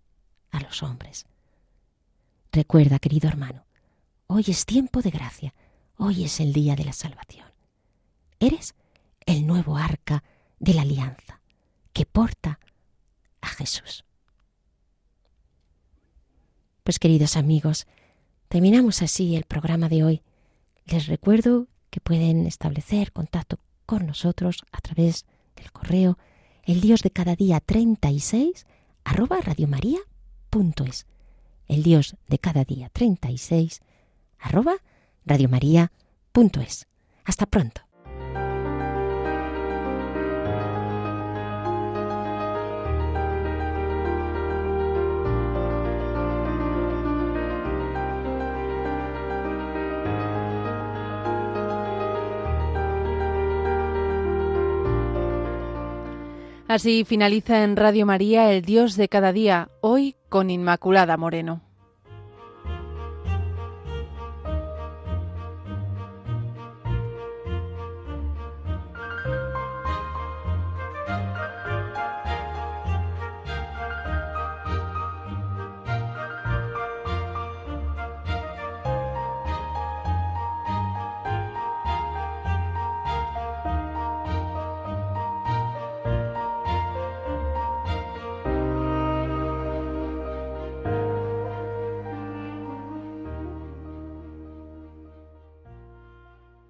a 0.52 0.60
los 0.60 0.84
hombres. 0.84 1.28
Recuerda, 2.52 3.00
querido 3.00 3.30
hermano, 3.30 3.64
hoy 4.28 4.44
es 4.48 4.66
tiempo 4.66 5.02
de 5.02 5.12
gracia, 5.12 5.54
hoy 5.96 6.26
es 6.26 6.42
el 6.42 6.52
día 6.52 6.76
de 6.76 6.84
la 6.84 6.92
salvación. 6.92 7.48
Eres 8.42 8.76
el 9.26 9.48
nuevo 9.48 9.78
arca 9.78 10.26
de 10.60 10.74
la 10.74 10.82
alianza 10.82 11.40
que 11.94 12.06
porta 12.06 12.60
a 13.40 13.48
Jesús. 13.48 14.04
Pues 16.84 17.00
queridos 17.00 17.38
amigos, 17.38 17.88
terminamos 18.54 19.02
así 19.02 19.36
el 19.36 19.46
programa 19.46 19.90
de 19.90 20.04
hoy. 20.04 20.22
Les 20.86 21.08
recuerdo 21.08 21.66
que 21.90 22.00
pueden 22.00 22.46
establecer 22.46 23.12
contacto 23.12 23.58
con 23.88 24.06
nosotros 24.06 24.64
a 24.72 24.80
través 24.80 25.26
del 25.56 25.72
correo 25.72 26.20
el 26.64 26.80
dios 26.80 27.02
de 27.02 27.10
cada 27.10 27.36
día 27.36 27.60
36 27.62 28.68
arroba 29.06 29.42
radiomaria.es. 29.42 31.08
El 31.68 31.82
dios 31.82 32.16
de 32.28 32.38
cada 32.38 32.64
día 32.64 32.90
36 32.90 33.82
arroba 34.38 34.76
radiomaria.es. 35.26 36.86
Hasta 37.26 37.48
pronto. 37.48 37.82
Así 56.74 57.06
finaliza 57.06 57.64
en 57.64 57.76
Radio 57.76 58.08
María 58.08 58.52
el 58.52 58.64
Dios 58.64 58.98
de 58.98 59.08
cada 59.08 59.32
día, 59.32 59.70
hoy 59.82 60.16
con 60.28 60.50
Inmaculada 60.50 61.18
Moreno. 61.18 61.62